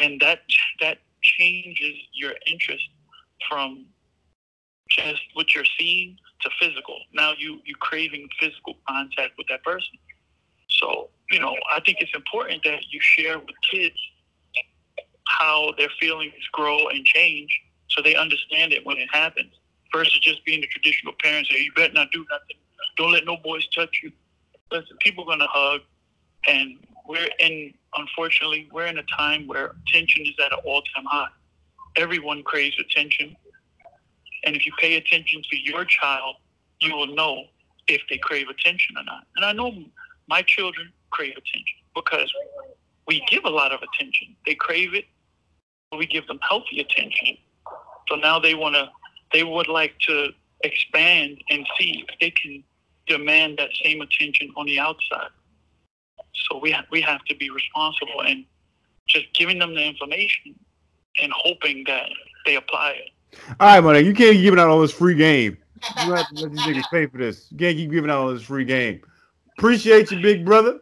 [0.00, 0.42] and that
[0.80, 2.88] that changes your interest
[3.48, 3.86] from
[4.88, 6.98] just what you're seeing to physical.
[7.12, 9.98] Now you you craving physical contact with that person.
[10.80, 13.96] So you know, I think it's important that you share with kids
[15.26, 17.50] how their feelings grow and change,
[17.88, 19.52] so they understand it when it happens.
[19.92, 22.56] Versus just being the traditional parents, say you better not do nothing.
[22.96, 24.12] Don't let no boys touch you
[24.70, 25.80] listen, people are gonna hug,
[26.48, 27.74] and we're in.
[27.96, 31.26] Unfortunately, we're in a time where attention is at an all-time high.
[31.96, 33.36] Everyone craves attention,
[34.44, 36.36] and if you pay attention to your child,
[36.80, 37.44] you will know
[37.88, 39.26] if they crave attention or not.
[39.34, 39.72] And I know
[40.30, 42.32] my children crave attention because
[43.06, 44.36] we give a lot of attention.
[44.46, 45.04] They crave it,
[45.90, 47.36] but we give them healthy attention.
[48.08, 48.88] So now they want to,
[49.32, 50.28] they would like to
[50.62, 52.62] expand and see if they can
[53.06, 55.30] demand that same attention on the outside.
[56.48, 58.44] So we ha- we have to be responsible and
[59.08, 60.54] just giving them the information
[61.20, 62.08] and hoping that
[62.46, 63.38] they apply it.
[63.58, 64.00] All right, money.
[64.00, 65.58] You can't keep giving out all this free game.
[65.98, 67.46] You have to let these niggas pay for this.
[67.50, 69.00] You can't keep giving out all this free game.
[69.60, 70.80] Appreciate you, big brother.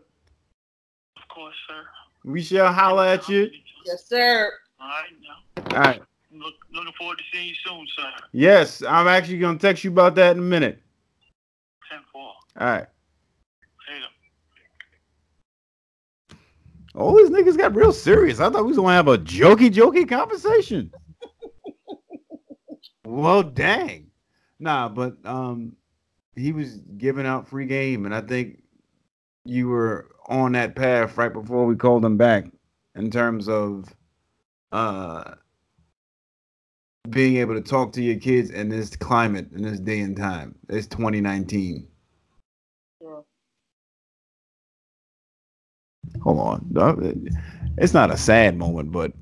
[1.17, 1.83] Of course, sir.
[2.25, 3.51] We shall holla at you.
[3.85, 4.53] Yes, sir.
[4.81, 5.77] All right, now.
[5.77, 6.03] All right.
[6.33, 8.09] Look, looking forward to seeing you soon, sir.
[8.31, 10.81] Yes, I'm actually gonna text you about that in a minute.
[11.91, 12.23] 10 4.
[12.23, 12.87] All right.
[13.89, 14.07] Later.
[16.95, 18.39] All these niggas got real serious.
[18.39, 20.93] I thought we was gonna have a jokey, jokey conversation.
[23.05, 24.13] well, dang.
[24.61, 25.73] Nah, but um,
[26.37, 28.63] he was giving out free game, and I think
[29.49, 32.45] you were on that path right before we called him back
[32.95, 33.87] in terms of
[34.73, 35.35] uh
[37.09, 40.55] being able to talk to your kids in this climate in this day and time.
[40.69, 41.87] It's 2019.
[43.01, 43.25] Sure.
[46.23, 47.29] Hold on.
[47.79, 49.13] It's not a sad moment, but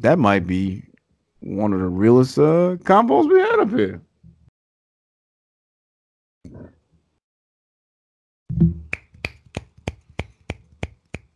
[0.00, 0.82] that might be
[1.40, 4.00] one of the realest uh, combos we had up here.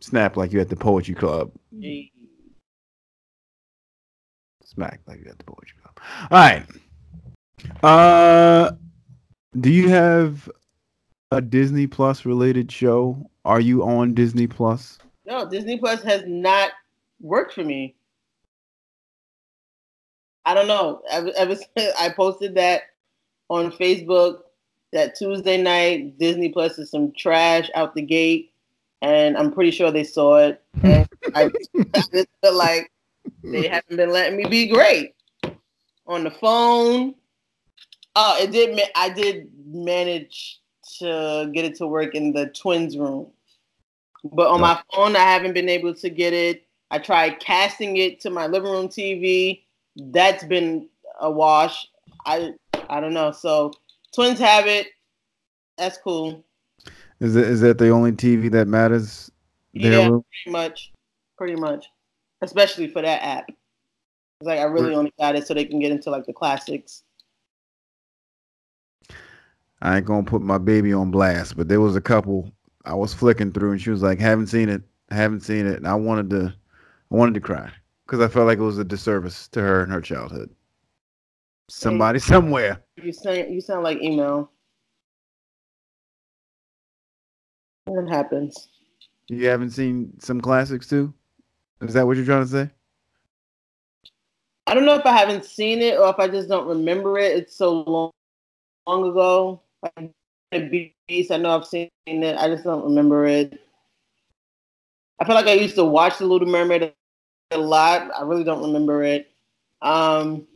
[0.06, 1.50] Snap like you at the poetry club.
[4.64, 5.98] Smack like you at the poetry club.
[6.30, 6.64] All right.
[7.82, 8.70] Uh,
[9.58, 10.48] Do you have
[11.32, 13.28] a Disney Plus related show?
[13.44, 14.98] Are you on Disney Plus?
[15.24, 16.70] No, Disney Plus has not
[17.20, 17.96] worked for me.
[20.44, 21.02] I don't know.
[21.10, 22.82] Ever, ever since I posted that
[23.48, 24.42] on Facebook
[24.92, 28.52] that Tuesday night, Disney Plus is some trash out the gate,
[29.02, 30.62] and I'm pretty sure they saw it.
[30.82, 31.50] And I,
[31.94, 32.90] just feel like
[33.42, 35.14] they haven't been letting me be great
[36.06, 37.14] on the phone.
[38.14, 38.76] Oh, it did.
[38.76, 40.60] ma- I did manage
[40.98, 43.28] to get it to work in the twins' room,
[44.24, 46.66] but on my phone, I haven't been able to get it.
[46.90, 49.62] I tried casting it to my living room TV.
[49.96, 50.88] That's been
[51.20, 51.88] a wash.
[52.24, 52.52] I
[52.88, 53.32] I don't know.
[53.32, 53.72] So
[54.14, 54.88] twins have it.
[55.76, 56.45] That's cool.
[57.20, 59.30] Is it is that the only TV that matters?
[59.74, 60.08] There, Yeah.
[60.08, 60.92] Pretty much.
[61.38, 61.86] Pretty much.
[62.42, 63.48] Especially for that app.
[63.48, 67.02] It's like I really only got it so they can get into like the classics.
[69.80, 72.50] I ain't gonna put my baby on blast, but there was a couple
[72.84, 75.88] I was flicking through, and she was like, "Haven't seen it, haven't seen it," and
[75.88, 76.54] I wanted to,
[77.10, 77.70] I wanted to cry
[78.06, 80.50] because I felt like it was a disservice to her and her childhood.
[81.68, 82.82] Somebody somewhere.
[83.02, 84.50] You sound you sound like email.
[87.86, 88.68] It happens.
[89.28, 91.12] You haven't seen some classics too?
[91.80, 92.70] Is that what you're trying to say?
[94.66, 97.36] I don't know if I haven't seen it or if I just don't remember it.
[97.36, 98.10] It's so long,
[98.86, 99.60] long ago.
[99.82, 100.10] Like,
[100.50, 102.36] the Beast, I know I've seen it.
[102.36, 103.60] I just don't remember it.
[105.20, 106.92] I feel like I used to watch The Little Mermaid
[107.52, 108.10] a lot.
[108.16, 109.30] I really don't remember it.
[109.82, 110.46] Um,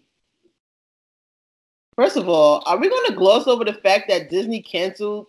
[1.95, 5.29] first of all, are we going to gloss over the fact that Disney canceled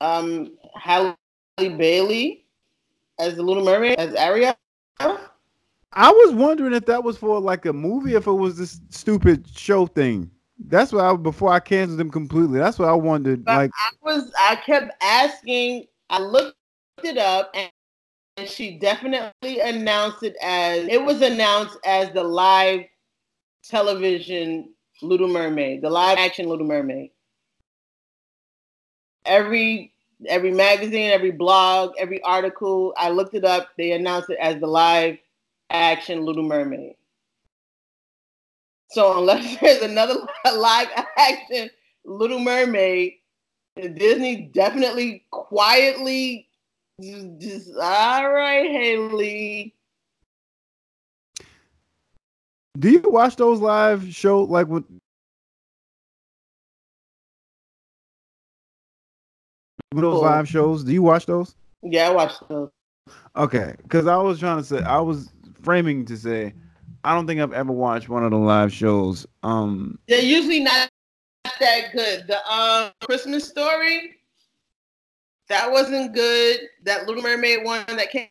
[0.00, 1.16] um, Halle
[1.58, 2.44] Bailey
[3.18, 4.54] as The Little Mermaid, as Ariel?
[5.00, 9.48] I was wondering if that was for like a movie, if it was this stupid
[9.54, 10.30] show thing.
[10.66, 12.58] That's what I before I canceled them completely.
[12.58, 13.44] That's what I wondered.
[13.44, 15.86] But Like, I was I kept asking.
[16.10, 16.56] I looked
[17.04, 17.70] it up, and,
[18.36, 22.84] and she definitely announced it as it was announced as the live
[23.62, 27.10] television Little Mermaid, the live action Little Mermaid.
[29.28, 29.92] Every
[30.26, 33.68] every magazine, every blog, every article, I looked it up.
[33.76, 35.18] They announced it as the live
[35.70, 36.96] action Little Mermaid.
[38.90, 40.14] So unless there's another
[40.56, 41.70] live action
[42.04, 43.14] Little Mermaid,
[43.76, 46.48] Disney definitely quietly
[47.00, 49.72] just, just all right, Halle.
[52.78, 54.84] do you watch those live show like with
[59.92, 60.22] those Cool.
[60.22, 60.84] live shows?
[60.84, 61.54] Do you watch those?
[61.82, 62.70] Yeah, I watch those.
[63.36, 65.30] Okay, because I was trying to say, I was
[65.62, 66.52] framing to say,
[67.04, 69.26] I don't think I've ever watched one of the live shows.
[69.42, 70.90] Um, They're usually not
[71.60, 72.26] that good.
[72.26, 74.16] The um Christmas story,
[75.48, 76.60] that wasn't good.
[76.84, 78.28] That Little Mermaid one that came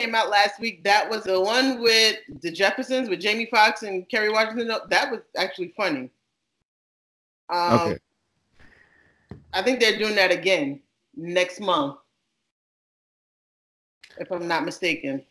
[0.00, 4.08] came out last week, that was the one with the Jeffersons with Jamie Foxx and
[4.08, 4.68] Kerry Washington.
[4.88, 6.08] That was actually funny.
[7.50, 7.98] Um, okay,
[9.52, 10.80] I think they're doing that again
[11.18, 11.96] next month,
[14.18, 15.22] if I'm not mistaken.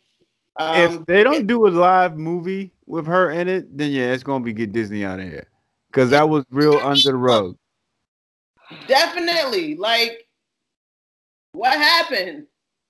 [0.58, 4.24] Um, if they don't do a live movie with her in it, then yeah, it's
[4.24, 5.48] gonna be get Disney out of here,
[5.88, 7.58] because that was real under the rug.
[8.88, 10.28] definitely, like,
[11.54, 12.48] what happened?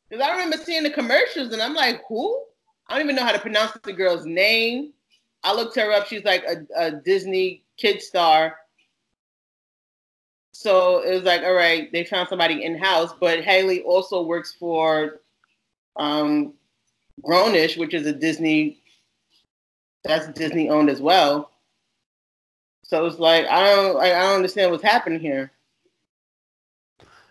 [0.09, 2.41] Because I remember seeing the commercials, and I'm like, who?
[2.87, 4.93] I don't even know how to pronounce the girl's name.
[5.43, 6.07] I looked her up.
[6.07, 8.55] She's like a, a Disney kid star.
[10.67, 14.51] So it was like, all right, they found somebody in house, but Halle also works
[14.51, 15.21] for
[15.95, 16.55] um,
[17.23, 18.83] Grown-ish, which is a Disney
[20.03, 21.51] that's Disney owned as well.
[22.83, 25.53] So it's like I don't I, I don't understand what's happening here.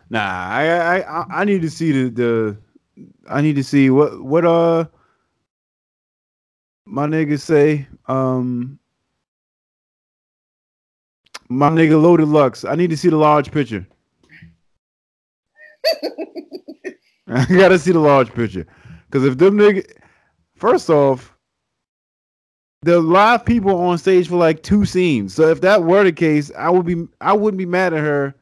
[0.09, 2.57] Nah, I I I, need to see the the
[3.28, 4.87] I need to see what what uh
[6.87, 7.87] my niggas say.
[8.09, 8.78] Um
[11.49, 12.64] my nigga loaded Lux.
[12.64, 13.86] I need to see the large picture.
[17.28, 18.66] I gotta see the large picture.
[19.11, 19.84] Cause if them nigga
[20.55, 21.36] first off,
[22.82, 25.34] the live people on stage for like two scenes.
[25.34, 28.34] So if that were the case, I would be I wouldn't be mad at her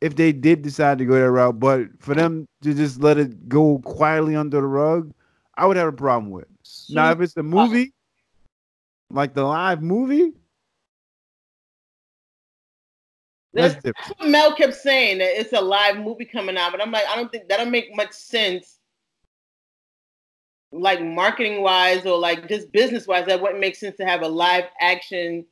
[0.00, 1.60] if they did decide to go that route.
[1.60, 5.12] But for them to just let it go quietly under the rug,
[5.56, 6.46] I would have a problem with.
[6.88, 7.92] Now if it's the movie,
[9.10, 10.32] like the live movie,
[13.52, 13.96] that's That's, different.
[14.08, 17.06] that's what Mel kept saying that it's a live movie coming out, but I'm like,
[17.08, 18.78] I don't think that don't make much sense.
[20.72, 24.28] Like marketing wise or like just business wise, that wouldn't make sense to have a
[24.28, 25.44] live action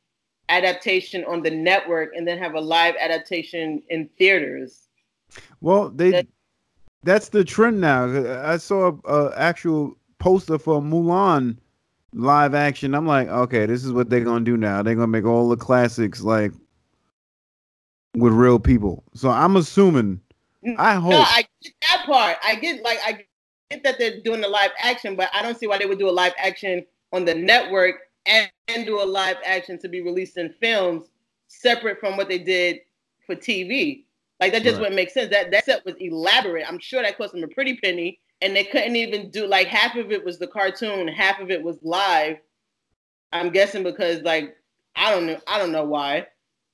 [0.48, 4.88] adaptation on the network and then have a live adaptation in theaters.
[5.60, 6.26] Well, they That-
[7.02, 8.04] that's the trend now.
[8.44, 11.56] I saw a, a actual poster for Mulan
[12.12, 12.94] live action.
[12.94, 14.82] I'm like, okay, this is what they're gonna do now.
[14.82, 16.52] They're gonna make all the classics like
[18.14, 19.04] with real people.
[19.14, 20.20] So I'm assuming.
[20.66, 21.10] Mm, I hope.
[21.12, 22.36] No, I get that part.
[22.42, 23.24] I get like I
[23.70, 26.08] get that they're doing the live action, but I don't see why they would do
[26.08, 27.96] a live action on the network
[28.26, 31.04] and, and do a live action to be released in films
[31.46, 32.80] separate from what they did
[33.26, 34.04] for TV.
[34.40, 34.80] Like that just Right.
[34.82, 35.30] wouldn't make sense.
[35.30, 36.68] That that set was elaborate.
[36.68, 39.96] I'm sure that cost them a pretty penny, and they couldn't even do like half
[39.96, 42.38] of it was the cartoon, half of it was live.
[43.32, 44.56] I'm guessing because like
[44.96, 46.26] I don't know, I don't know why,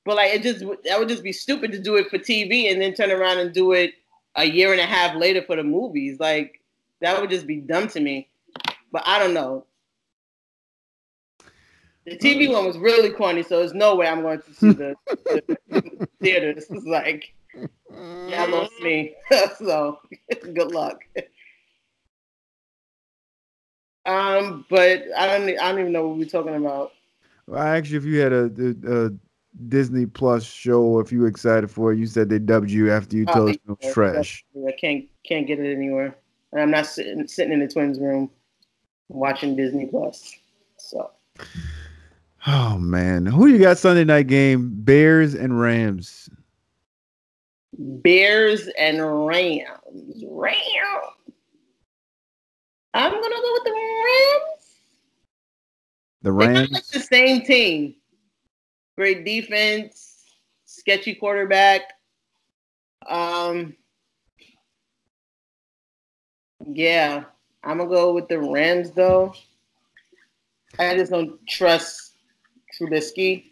[0.05, 2.81] but like it just that would just be stupid to do it for TV and
[2.81, 3.91] then turn around and do it
[4.35, 6.19] a year and a half later for the movies.
[6.19, 6.61] Like
[7.01, 8.29] that would just be dumb to me.
[8.91, 9.65] But I don't know.
[12.05, 14.95] The TV one was really corny, so there's no way I'm going to see the,
[15.07, 16.65] the theaters.
[16.69, 17.33] It's like
[17.91, 19.15] y'all lost me.
[19.57, 19.99] so
[20.53, 20.99] good luck.
[24.05, 25.49] Um, but I don't.
[25.49, 26.91] I don't even know what we're talking about.
[27.51, 29.11] I asked you if you had a, a, a
[29.67, 31.99] Disney Plus show, if you were excited for it.
[31.99, 34.45] You said they dubbed you after you Oh, told us it was trash.
[34.67, 36.15] I can't can't get it anywhere,
[36.51, 38.29] and I'm not sitting sitting in the twins' room
[39.09, 40.35] watching Disney Plus.
[40.77, 41.11] So
[42.47, 44.71] Oh man, who you got Sunday night game?
[44.73, 46.29] Bears and Rams.
[47.77, 50.23] Bears and Rams.
[50.27, 50.57] Rams.
[52.93, 54.79] I'm gonna go with the Rams.
[56.21, 56.71] The They're kind of Rams.
[56.71, 57.95] like the same team.
[58.97, 60.23] Great defense,
[60.65, 61.81] sketchy quarterback.
[63.07, 63.75] Um,
[66.65, 67.25] yeah,
[67.63, 69.33] I'm gonna go with the Rams though.
[70.79, 72.13] I just don't trust
[72.79, 73.45] Trubisky.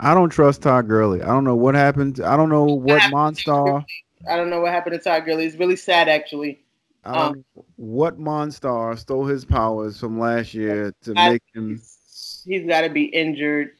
[0.00, 1.22] I don't trust Todd Gurley.
[1.22, 2.20] I don't know what happened.
[2.20, 3.84] I don't know what Monstar.
[4.28, 5.46] I don't know what happened to Todd Gurley.
[5.46, 6.60] It's really sad, actually.
[7.04, 7.44] Don't
[7.76, 11.80] what Monstar stole his powers from last year to I- make him.
[12.46, 13.70] He's got to be injured.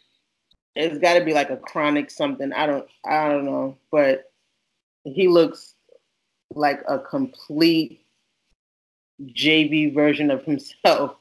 [0.76, 2.52] It's got to be like a chronic something.
[2.52, 2.88] I don't.
[3.04, 4.32] I don't know, but
[5.04, 5.74] he looks
[6.54, 8.04] like a complete
[9.22, 11.16] JV version of himself,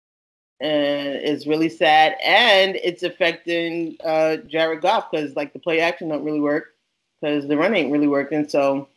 [0.60, 2.16] and it's really sad.
[2.24, 6.74] And it's affecting uh, Jared Goff because like the play action don't really work
[7.20, 8.48] because the run ain't really working.
[8.48, 8.88] So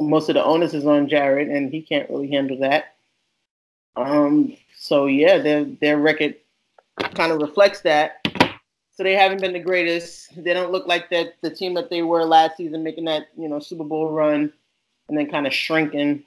[0.00, 2.94] most of the onus is on Jared, and he can't really handle that.
[3.96, 4.56] Um.
[4.78, 6.36] So yeah, their their record
[7.14, 8.21] kind of reflects that.
[9.02, 10.44] So they haven't been the greatest.
[10.44, 13.48] They don't look like that the team that they were last season, making that you
[13.48, 14.52] know Super Bowl run,
[15.08, 16.22] and then kind of shrinking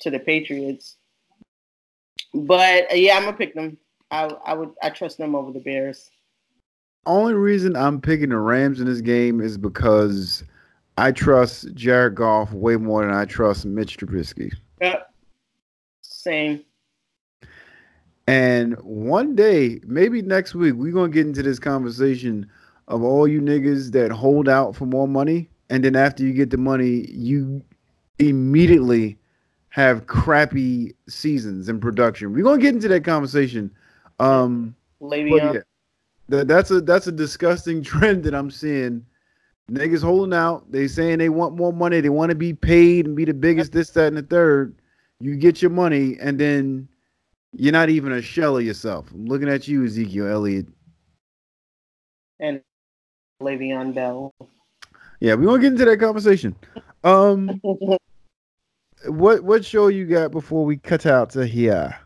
[0.00, 0.96] to the Patriots.
[2.34, 3.78] But uh, yeah, I'm gonna pick them.
[4.10, 6.10] I I would I trust them over the Bears.
[7.06, 10.42] Only reason I'm picking the Rams in this game is because
[10.98, 14.52] I trust Jared Goff way more than I trust Mitch Trubisky.
[14.80, 15.14] Yep.
[16.02, 16.64] Same.
[18.26, 22.50] And one day, maybe next week, we're gonna get into this conversation
[22.88, 26.50] of all you niggas that hold out for more money, and then after you get
[26.50, 27.62] the money, you
[28.18, 29.18] immediately
[29.68, 32.32] have crappy seasons in production.
[32.32, 33.70] We're gonna get into that conversation.
[34.18, 35.54] Um, but Le'Veon.
[35.54, 35.60] yeah,
[36.28, 39.04] that, that's a that's a disgusting trend that I'm seeing.
[39.70, 40.70] Niggas holding out.
[40.70, 42.00] They saying they want more money.
[42.00, 43.72] They want to be paid and be the biggest.
[43.72, 44.76] This, that, and the third.
[45.20, 46.88] You get your money, and then
[47.52, 49.10] you're not even a shell of yourself.
[49.12, 50.66] I'm looking at you, Ezekiel Elliott.
[52.40, 52.60] and
[53.42, 54.34] Le'Veon Bell.
[55.20, 56.54] Yeah, we gonna get into that conversation.
[57.04, 57.60] Um,
[59.06, 61.98] what what show you got before we cut out to here?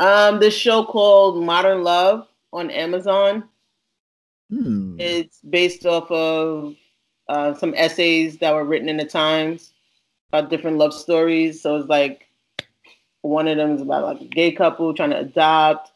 [0.00, 3.44] um, this show called Modern Love on Amazon.
[4.50, 4.96] Hmm.
[4.98, 6.74] It's based off of
[7.28, 9.72] uh, some essays that were written in the Times
[10.28, 11.62] about different love stories.
[11.62, 12.28] So it's like
[13.24, 15.90] one of them is about like a gay couple trying to adopt,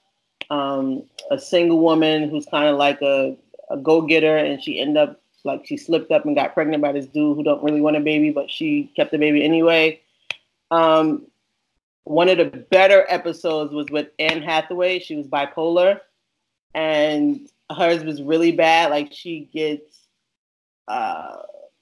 [0.50, 3.36] um, a single woman who's kind of like a,
[3.70, 6.90] a go getter, and she end up like she slipped up and got pregnant by
[6.90, 10.00] this dude who don't really want a baby, but she kept the baby anyway.
[10.70, 11.26] Um,
[12.04, 14.98] one of the better episodes was with Anne Hathaway.
[14.98, 16.00] She was bipolar,
[16.74, 18.90] and hers was really bad.
[18.90, 20.06] Like she gets
[20.88, 21.36] uh,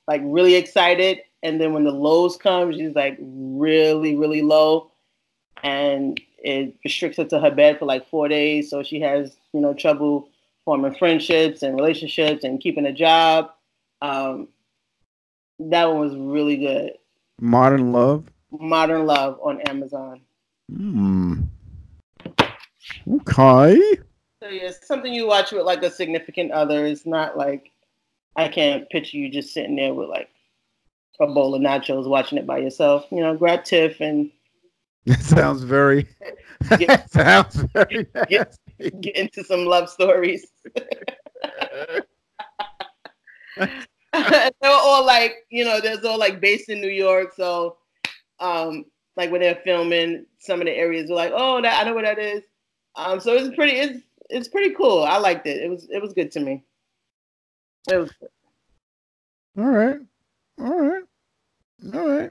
[0.09, 4.91] like really excited, and then when the lows come, she's like really, really low,
[5.63, 8.71] and it restricts her to her bed for like four days.
[8.71, 10.29] So she has you know trouble
[10.65, 13.51] forming friendships and relationships and keeping a job.
[14.03, 14.49] Um,
[15.59, 16.93] that one was really good.
[17.41, 18.27] Modern Love.
[18.51, 20.21] Modern Love on Amazon.
[20.71, 21.43] Hmm.
[23.09, 23.79] Okay.
[24.43, 26.87] So yeah, it's something you watch with like a significant other.
[26.87, 27.71] It's not like
[28.37, 30.29] I can't picture you just sitting there with like
[31.21, 33.07] a bowl of nachos watching it by yourself.
[33.11, 34.31] You know, grab Tiff and
[35.07, 36.07] That sounds very.
[36.79, 36.87] Yeah.
[36.89, 38.07] that sounds very.
[38.15, 38.91] Nasty.
[39.01, 40.47] get into some love stories.
[43.57, 47.33] they're all like, you know, there's all like based in New York.
[47.37, 47.79] So,
[48.41, 48.85] um,
[49.17, 52.05] like when they're filming, some of the areas are like, oh, that I know where
[52.05, 52.43] that is.
[52.97, 55.05] Um, so it's pretty, it's it's pretty cool.
[55.05, 55.63] I liked it.
[55.63, 56.65] It was it was good to me.
[57.91, 58.11] It was
[59.59, 59.99] All right.
[60.61, 61.03] All right.
[61.95, 62.31] All right.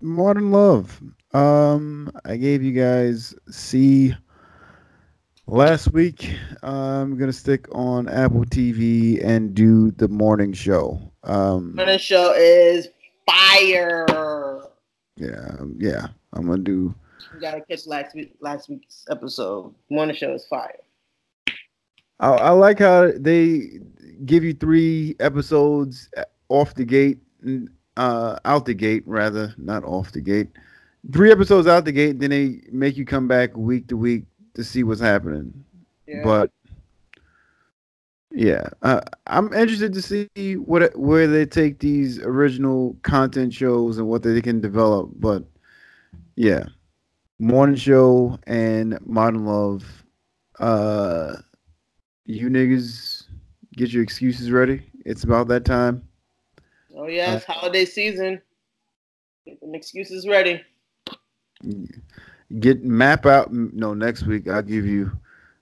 [0.00, 1.00] Modern Love.
[1.32, 4.14] Um, I gave you guys See
[5.46, 6.34] last week.
[6.62, 11.12] I'm gonna stick on Apple TV and do the morning show.
[11.24, 12.88] Um, the show is
[13.26, 14.62] fire.
[15.16, 16.08] yeah, yeah.
[16.32, 16.94] I'm gonna do.
[17.34, 19.74] You gotta catch last week last week's episode.
[19.90, 20.78] Morning show is fire.
[22.18, 23.80] I, I like how they
[24.24, 26.08] give you three episodes
[26.48, 27.18] off the gate,
[27.96, 30.48] uh, out the gate rather, not off the gate.
[31.12, 34.24] Three episodes out the gate, then they make you come back week to week
[34.54, 35.64] to see what's happening.
[36.06, 36.22] Yeah.
[36.24, 36.50] But
[38.32, 44.08] yeah, uh, I'm interested to see what where they take these original content shows and
[44.08, 45.10] what they can develop.
[45.14, 45.44] But
[46.34, 46.64] yeah,
[47.38, 50.04] morning show and modern love.
[50.58, 51.36] Uh,
[52.24, 53.24] you niggas
[53.76, 54.82] get your excuses ready.
[55.04, 56.05] It's about that time.
[56.96, 58.40] Oh yes, it's holiday season.
[59.46, 60.62] Get them excuses ready.
[62.58, 63.52] Get map out.
[63.52, 65.12] No, next week I'll give you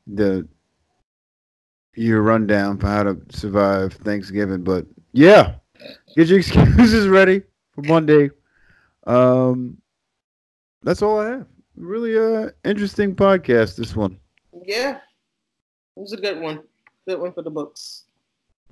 [0.07, 0.47] the
[1.95, 4.63] your rundown for how to survive Thanksgiving.
[4.65, 5.57] But yeah,
[6.17, 8.31] get your excuses ready for Monday.
[9.07, 9.79] Um,
[10.83, 11.47] that's all I have.
[11.77, 13.77] Really, uh, interesting podcast.
[13.77, 14.19] This one,
[14.67, 14.99] Yeah.
[15.97, 16.63] It was a good one.
[17.07, 18.05] Good one for the books.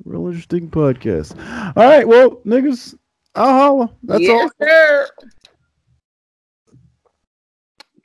[0.04, 1.36] Real interesting podcast.
[1.76, 2.96] All right, well, niggas,
[3.34, 3.90] I'll holla.
[4.02, 4.50] That's all.
[4.60, 5.06] sir.